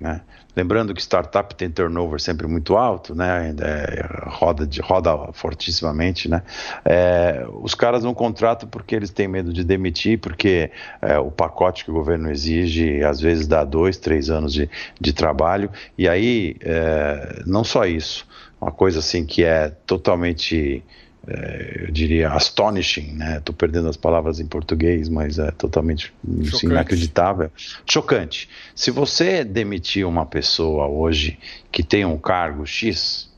[0.03, 0.21] Né?
[0.57, 3.55] Lembrando que startup tem turnover sempre muito alto, né?
[3.61, 6.29] É, roda, de, roda fortissimamente.
[6.29, 6.43] Né?
[6.85, 11.85] É, os caras não contratam porque eles têm medo de demitir, porque é, o pacote
[11.85, 14.69] que o governo exige às vezes dá dois, três anos de,
[15.01, 15.71] de trabalho.
[15.97, 18.27] E aí, é, não só isso,
[18.61, 20.83] uma coisa assim que é totalmente
[21.27, 23.39] é, eu diria, astonishing, né?
[23.39, 26.13] Estou perdendo as palavras em português, mas é totalmente
[26.53, 27.51] assim, inacreditável.
[27.89, 28.49] Chocante.
[28.75, 31.39] Se você demitir uma pessoa hoje
[31.71, 33.31] que tem um cargo X,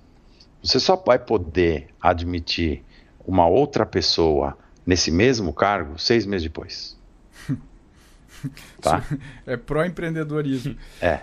[0.63, 2.83] você só vai poder admitir
[3.27, 4.57] uma outra pessoa
[4.87, 6.97] nesse mesmo cargo seis meses depois.
[8.81, 9.05] tá?
[9.47, 10.75] É pró-empreendedorismo.
[11.03, 11.21] É.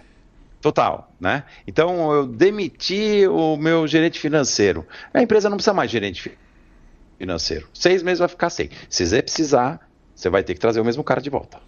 [0.61, 1.43] Total, né?
[1.65, 4.85] Então eu demiti o meu gerente financeiro.
[5.11, 6.50] A empresa não precisa mais de gerente financeiro.
[7.73, 8.69] Seis meses vai ficar sem.
[8.89, 11.59] Se você precisar, você vai ter que trazer o mesmo cara de volta.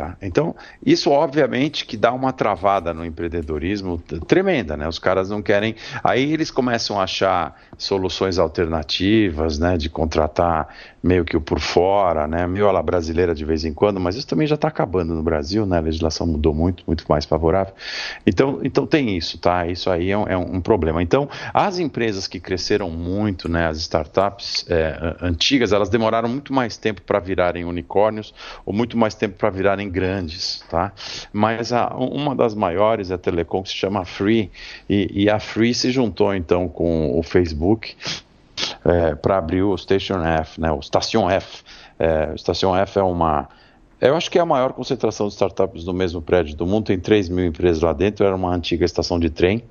[0.00, 0.16] Tá?
[0.22, 4.88] Então, isso obviamente que dá uma travada no empreendedorismo tremenda, né?
[4.88, 5.76] Os caras não querem.
[6.02, 9.76] Aí eles começam a achar soluções alternativas, né?
[9.76, 10.68] De contratar
[11.02, 12.46] meio que o por fora, né?
[12.46, 15.66] Meio a brasileira de vez em quando, mas isso também já está acabando no Brasil,
[15.66, 15.76] né?
[15.76, 17.74] A legislação mudou muito, muito mais favorável.
[18.26, 19.66] Então, então tem isso, tá?
[19.66, 21.02] Isso aí é um, é um problema.
[21.02, 23.66] Então, as empresas que cresceram muito, né?
[23.66, 28.32] As startups é, antigas, elas demoraram muito mais tempo para virarem unicórnios
[28.64, 30.92] ou muito mais tempo para virarem grandes, tá?
[31.32, 34.50] Mas a, uma das maiores é a Telecom, que se chama Free,
[34.88, 37.96] e, e a Free se juntou então com o Facebook
[38.84, 40.70] é, para abrir o Station F, né?
[40.72, 41.62] O Station F.
[41.98, 43.48] É, o Station F é uma
[44.00, 46.86] eu acho que é a maior concentração de startups no mesmo prédio do mundo.
[46.86, 48.24] Tem 3 mil empresas lá dentro.
[48.24, 49.62] Era uma antiga estação de trem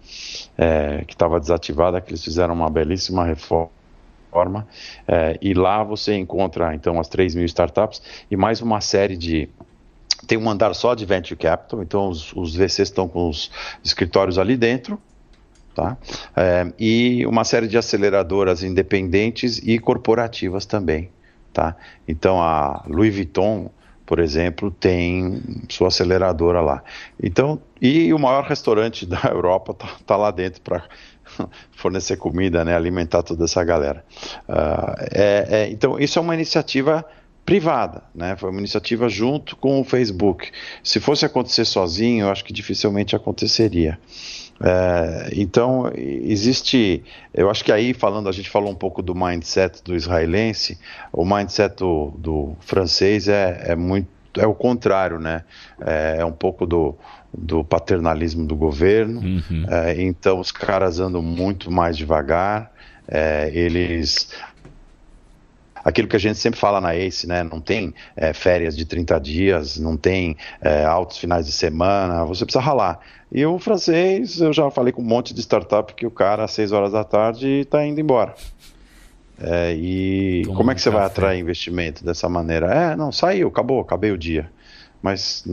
[0.56, 3.72] é, que estava desativada, que eles fizeram uma belíssima reforma
[4.30, 4.68] forma,
[5.08, 9.50] é, e lá você encontra então as 3 mil startups e mais uma série de
[10.30, 13.50] tem um andar só de venture capital, então os, os VCs estão com os
[13.84, 15.02] escritórios ali dentro,
[15.74, 15.98] tá?
[16.36, 21.10] É, e uma série de aceleradoras independentes e corporativas também,
[21.52, 21.76] tá?
[22.08, 23.72] Então a Louis Vuitton,
[24.06, 26.84] por exemplo, tem sua aceleradora lá.
[27.22, 30.84] Então, e o maior restaurante da Europa tá, tá lá dentro para
[31.72, 34.06] fornecer comida, né, alimentar toda essa galera.
[34.48, 37.04] Uh, é, é, então, isso é uma iniciativa
[37.50, 38.36] privada, né?
[38.36, 40.52] Foi uma iniciativa junto com o Facebook.
[40.84, 43.98] Se fosse acontecer sozinho, eu acho que dificilmente aconteceria.
[44.62, 49.82] É, então existe, eu acho que aí falando, a gente falou um pouco do mindset
[49.84, 50.78] do israelense,
[51.12, 55.44] o mindset do, do francês é, é muito é o contrário, né?
[55.82, 56.96] É, é um pouco do,
[57.36, 59.22] do paternalismo do governo.
[59.22, 59.66] Uhum.
[59.68, 62.72] É, então os caras andam muito mais devagar.
[63.08, 64.30] É, eles
[65.84, 67.44] aquilo que a gente sempre fala na ACE, né?
[67.44, 72.46] Não tem é, férias de 30 dias, não tem é, altos finais de semana, você
[72.46, 73.00] precisa ralar.
[73.32, 76.52] E o francês, eu já falei com um monte de startup que o cara às
[76.52, 78.34] 6 horas da tarde está indo embora.
[79.42, 80.98] É, e Toma como é que você café.
[80.98, 82.74] vai atrair investimento dessa maneira?
[82.74, 84.50] É, não, saiu, acabou, acabei o dia
[85.02, 85.44] mas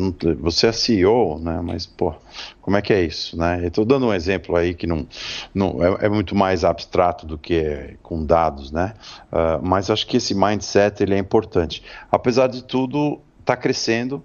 [0.40, 1.60] você é CEO, né?
[1.62, 2.14] Mas pô,
[2.60, 3.60] como é que é isso, né?
[3.62, 5.06] Eu estou dando um exemplo aí que não,
[5.54, 8.94] não é, é, muito mais abstrato do que com dados, né?
[9.32, 11.82] Uh, mas acho que esse mindset ele é importante.
[12.10, 14.22] Apesar de tudo, está crescendo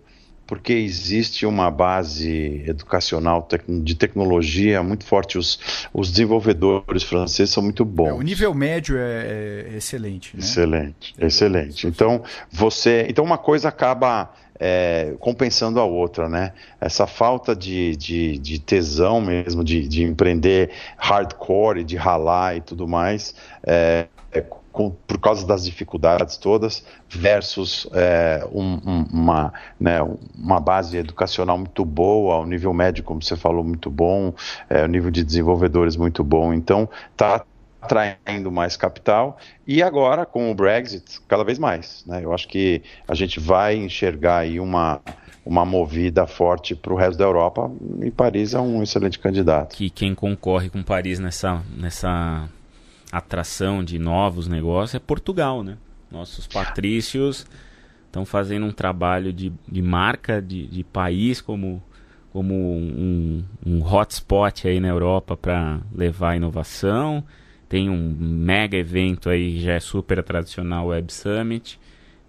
[0.52, 5.38] porque existe uma base educacional de tecnologia muito forte.
[5.38, 8.10] Os, os desenvolvedores franceses são muito bons.
[8.10, 10.36] É, o nível médio é, é excelente.
[10.36, 10.44] Né?
[10.44, 11.88] Excelente, excelente.
[11.88, 14.30] Então você, então uma coisa acaba
[14.64, 16.54] é, compensando a outra, né?
[16.80, 22.88] Essa falta de, de, de tesão mesmo, de, de empreender hardcore, de ralar e tudo
[22.88, 23.34] mais,
[23.66, 29.98] é, é com, por causa das dificuldades todas, versus é, um, um, uma, né,
[30.38, 34.32] uma base educacional muito boa, o nível médio, como você falou, muito bom,
[34.70, 36.54] é, o nível de desenvolvedores muito bom.
[36.54, 36.88] Então,
[37.18, 37.44] tá
[37.82, 42.04] atraindo mais capital e agora com o Brexit cada vez mais.
[42.06, 42.24] Né?
[42.24, 45.02] Eu acho que a gente vai enxergar aí uma,
[45.46, 47.72] uma movida forte para o resto da Europa
[48.02, 49.76] e Paris é um excelente candidato.
[49.76, 52.48] Que quem concorre com Paris nessa, nessa
[53.12, 55.78] atração de novos negócios é Portugal, né?
[56.12, 57.48] Nossos patrícios
[58.06, 61.82] estão fazendo um trabalho de, de marca de, de país como
[62.34, 67.26] como um, um hotspot aí na Europa para levar inovação
[67.72, 71.80] tem um mega evento aí, já é super tradicional, Web Summit.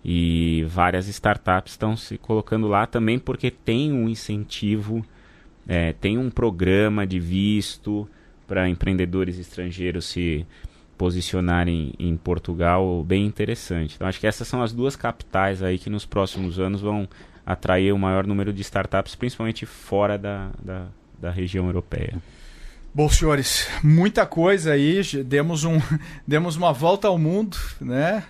[0.04, 5.04] E várias startups estão se colocando lá também porque tem um incentivo,
[5.66, 8.08] é, tem um programa de visto
[8.46, 10.46] para empreendedores estrangeiros se
[10.96, 13.96] posicionarem em Portugal bem interessante.
[13.96, 17.08] Então acho que essas são as duas capitais aí que nos próximos anos vão
[17.44, 20.86] atrair o maior número de startups, principalmente fora da, da,
[21.20, 22.22] da região europeia.
[22.94, 25.00] Bom, senhores, muita coisa aí.
[25.24, 25.80] Demos, um,
[26.28, 28.22] demos uma volta ao mundo, né?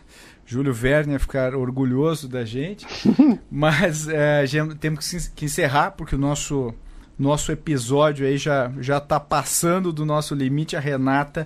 [0.46, 2.86] Júlio Werner ficar orgulhoso da gente.
[3.50, 4.44] Mas é,
[4.78, 6.72] temos que encerrar, porque o nosso,
[7.18, 10.76] nosso episódio aí já já tá passando do nosso limite.
[10.76, 11.44] A Renata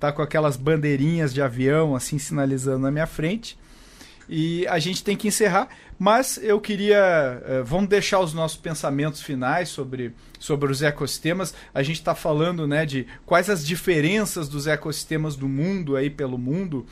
[0.00, 3.56] tá com aquelas bandeirinhas de avião assim sinalizando na minha frente.
[4.28, 5.68] E a gente tem que encerrar,
[5.98, 7.42] mas eu queria.
[7.44, 11.54] Uh, vamos deixar os nossos pensamentos finais sobre, sobre os ecossistemas.
[11.72, 16.36] A gente está falando né, de quais as diferenças dos ecossistemas do mundo aí pelo
[16.36, 16.86] mundo.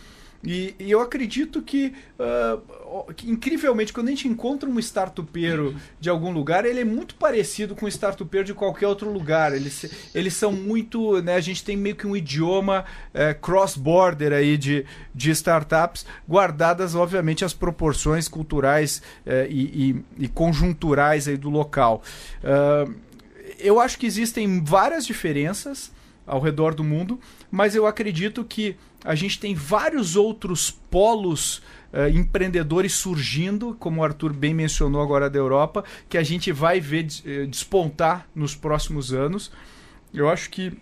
[0.45, 6.31] E, e eu acredito que, uh, incrivelmente, quando a gente encontra um startupeiro de algum
[6.31, 9.55] lugar, ele é muito parecido com um startupeiro de qualquer outro lugar.
[9.55, 11.23] Eles, eles são muito.
[11.23, 12.85] Né, a gente tem meio que um idioma
[13.15, 14.85] uh, cross-border aí de,
[15.15, 22.03] de startups, guardadas, obviamente, as proporções culturais uh, e, e, e, conjunturais aí do local.
[23.59, 25.94] eu acho que existem várias diferenças
[26.27, 27.18] ao redor do mundo,
[27.51, 31.59] mas eu acredito que a gente tem vários outros polos
[31.93, 36.81] uh, empreendedores surgindo, como o Arthur bem mencionou agora da Europa, que a gente vai
[36.81, 39.53] ver uh, despontar nos próximos anos.
[40.12, 40.72] Eu acho que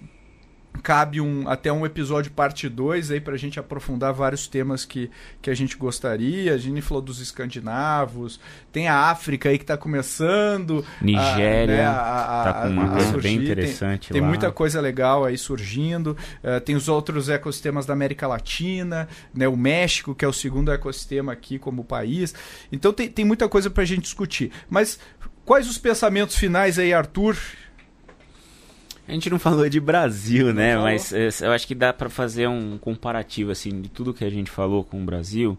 [0.83, 5.11] cabe um, até um episódio parte 2 aí para a gente aprofundar vários temas que,
[5.41, 6.55] que a gente gostaria.
[6.55, 8.41] A gente falou dos escandinavos,
[8.73, 10.85] tem a África aí que está começando.
[11.01, 14.81] Nigéria, a, né, a, a, tá com uma coisa bem interessante tem, tem, muita coisa
[14.81, 16.17] legal aí surgindo.
[16.43, 20.73] Uh, tem os outros ecossistemas da América Latina, né, o México, que é o segundo
[20.73, 22.35] ecossistema aqui como país.
[22.71, 24.51] Então tem, tem muita coisa para a gente discutir.
[24.69, 24.99] Mas
[25.45, 27.37] quais os pensamentos finais aí, Arthur?
[29.13, 30.75] A gente não falou de Brasil, né?
[30.79, 34.31] Mas eh, eu acho que dá para fazer um comparativo assim de tudo que a
[34.31, 35.59] gente falou com o Brasil.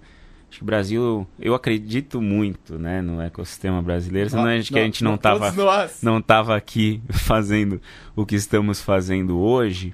[0.50, 4.32] Acho que o Brasil, eu acredito muito, né, no ecossistema brasileiro.
[4.32, 5.54] Senão a gente, não, que a gente não estava
[6.02, 7.80] não tava aqui fazendo
[8.16, 9.94] o que estamos fazendo hoje.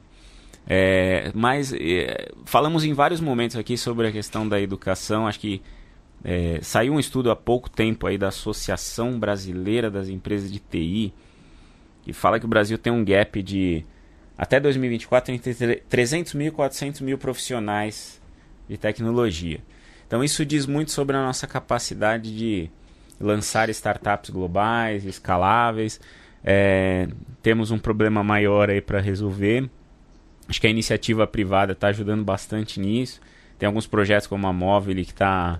[0.65, 5.27] É, mas é, falamos em vários momentos aqui sobre a questão da educação.
[5.27, 5.61] Acho que
[6.23, 11.13] é, saiu um estudo há pouco tempo aí da Associação Brasileira das Empresas de TI
[12.09, 13.85] que fala que o Brasil tem um gap de
[14.35, 18.19] até 2024 entre 300 mil e 400 mil profissionais
[18.67, 19.59] de tecnologia.
[20.07, 22.69] Então isso diz muito sobre a nossa capacidade de
[23.19, 25.99] lançar startups globais, escaláveis.
[26.43, 27.07] É,
[27.43, 29.69] temos um problema maior aí para resolver.
[30.47, 33.21] Acho que a iniciativa privada está ajudando bastante nisso.
[33.59, 35.59] Tem alguns projetos como a Móvel que está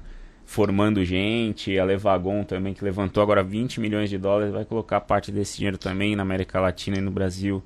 [0.50, 5.32] formando gente, a Levagon também, que levantou agora 20 milhões de dólares, vai colocar parte
[5.32, 7.64] desse dinheiro também na América Latina e no Brasil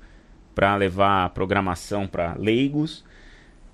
[0.54, 3.02] para levar programação para leigos.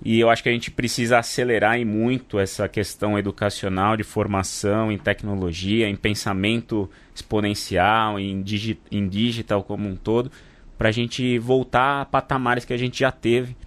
[0.01, 4.89] E eu acho que a gente precisa acelerar e muito essa questão educacional de formação
[4.89, 10.31] em tecnologia, em pensamento exponencial, em, digi em digital como um todo,
[10.77, 13.57] para a gente voltar a patamares que a gente já teve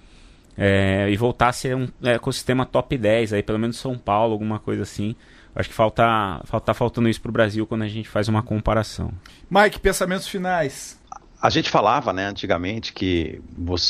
[0.57, 4.59] é, e voltar a ser um ecossistema top 10, aí, pelo menos São Paulo, alguma
[4.59, 5.15] coisa assim.
[5.55, 8.43] Acho que falta, falta tá faltando isso para o Brasil quando a gente faz uma
[8.43, 9.13] comparação.
[9.49, 11.01] Mike, pensamentos finais.
[11.45, 13.39] A gente falava, né, antigamente, que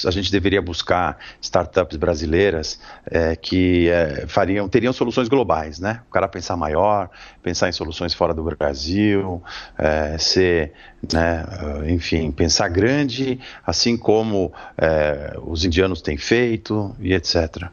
[0.05, 6.01] a gente deveria buscar startups brasileiras é, que é, fariam, teriam soluções globais, né?
[6.09, 7.09] O cara pensar maior,
[7.45, 9.41] pensar em soluções fora do Brasil,
[9.79, 10.73] é, ser,
[11.13, 11.47] né,
[11.87, 17.69] enfim, pensar grande, assim como é, os indianos têm feito e etc.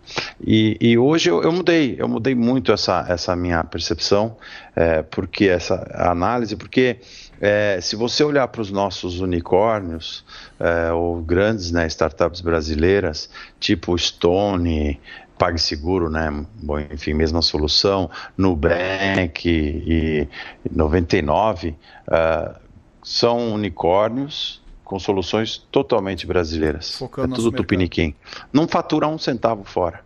[0.46, 4.38] E, e hoje eu, eu, mudei, eu mudei muito essa, essa minha percepção,
[4.76, 7.00] é, porque essa análise, porque
[7.42, 10.24] é, se você olhar para os nossos unicórnios,
[10.60, 13.30] é, ou grandes né, startups brasileiras,
[13.60, 15.00] tipo Stone,
[15.42, 16.46] PagSeguro, né?
[16.62, 20.28] Bom, enfim, mesma solução, Nubank e,
[20.64, 22.56] e 99, uh,
[23.02, 26.96] são unicórnios com soluções totalmente brasileiras.
[26.96, 28.14] Focando é tudo tupiniquim.
[28.54, 30.06] Não fatura um centavo fora.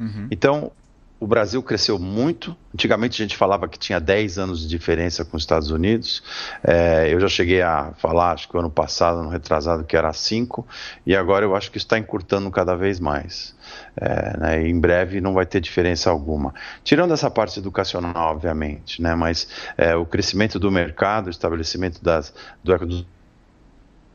[0.00, 0.26] Uhum.
[0.32, 0.72] Então,
[1.18, 2.54] o Brasil cresceu muito.
[2.74, 6.22] Antigamente a gente falava que tinha 10 anos de diferença com os Estados Unidos.
[6.62, 10.12] É, eu já cheguei a falar, acho que o ano passado, no retrasado, que era
[10.12, 10.66] 5,
[11.06, 13.54] e agora eu acho que está encurtando cada vez mais.
[13.96, 16.54] É, né, em breve não vai ter diferença alguma.
[16.84, 22.32] Tirando essa parte educacional, obviamente, né, mas é, o crescimento do mercado, o estabelecimento das,
[22.62, 23.06] do,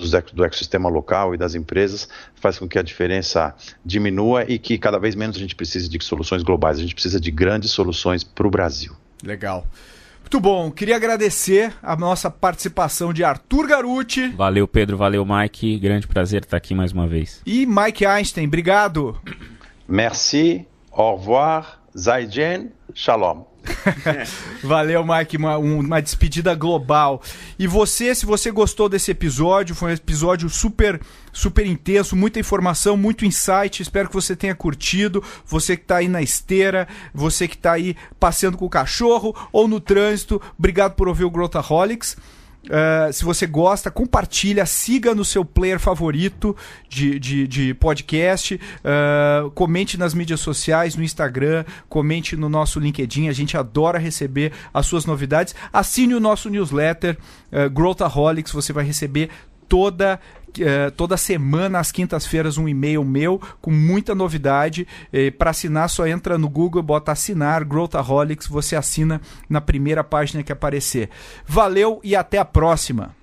[0.02, 4.78] do do ecossistema local e das empresas faz com que a diferença diminua e que
[4.78, 8.24] cada vez menos a gente precise de soluções globais, a gente precisa de grandes soluções
[8.24, 8.94] para o Brasil.
[9.24, 9.66] Legal.
[10.22, 14.30] Muito bom, queria agradecer a nossa participação de Arthur Garuti.
[14.30, 15.78] Valeu, Pedro, valeu, Mike.
[15.78, 17.42] Grande prazer estar aqui mais uma vez.
[17.46, 19.20] E Mike Einstein, obrigado.
[19.88, 23.51] Merci, au revoir, Zaijian, shalom.
[24.64, 25.38] Valeu, Mike.
[25.38, 27.22] Uma, uma despedida global.
[27.58, 31.00] E você, se você gostou desse episódio, foi um episódio super,
[31.32, 33.82] super intenso, muita informação, muito insight.
[33.82, 35.24] Espero que você tenha curtido.
[35.46, 39.68] Você que está aí na esteira, você que está aí passeando com o cachorro ou
[39.68, 40.42] no trânsito.
[40.58, 42.18] Obrigado por ouvir o Growthaholics.
[42.64, 46.56] Uh, se você gosta, compartilha, siga no seu player favorito
[46.88, 53.30] de, de, de podcast, uh, comente nas mídias sociais, no Instagram, comente no nosso LinkedIn,
[53.30, 55.56] a gente adora receber as suas novidades.
[55.74, 57.18] Assine o nosso newsletter,
[57.52, 59.30] uh, Growthaholics, você vai receber
[59.68, 60.20] toda
[60.60, 64.88] Uh, toda semana, às quintas-feiras, um e-mail meu com muita novidade.
[65.14, 70.44] Uh, Para assinar, só entra no Google, bota assinar, Growthaholics, você assina na primeira página
[70.44, 71.10] que aparecer.
[71.46, 73.21] Valeu e até a próxima!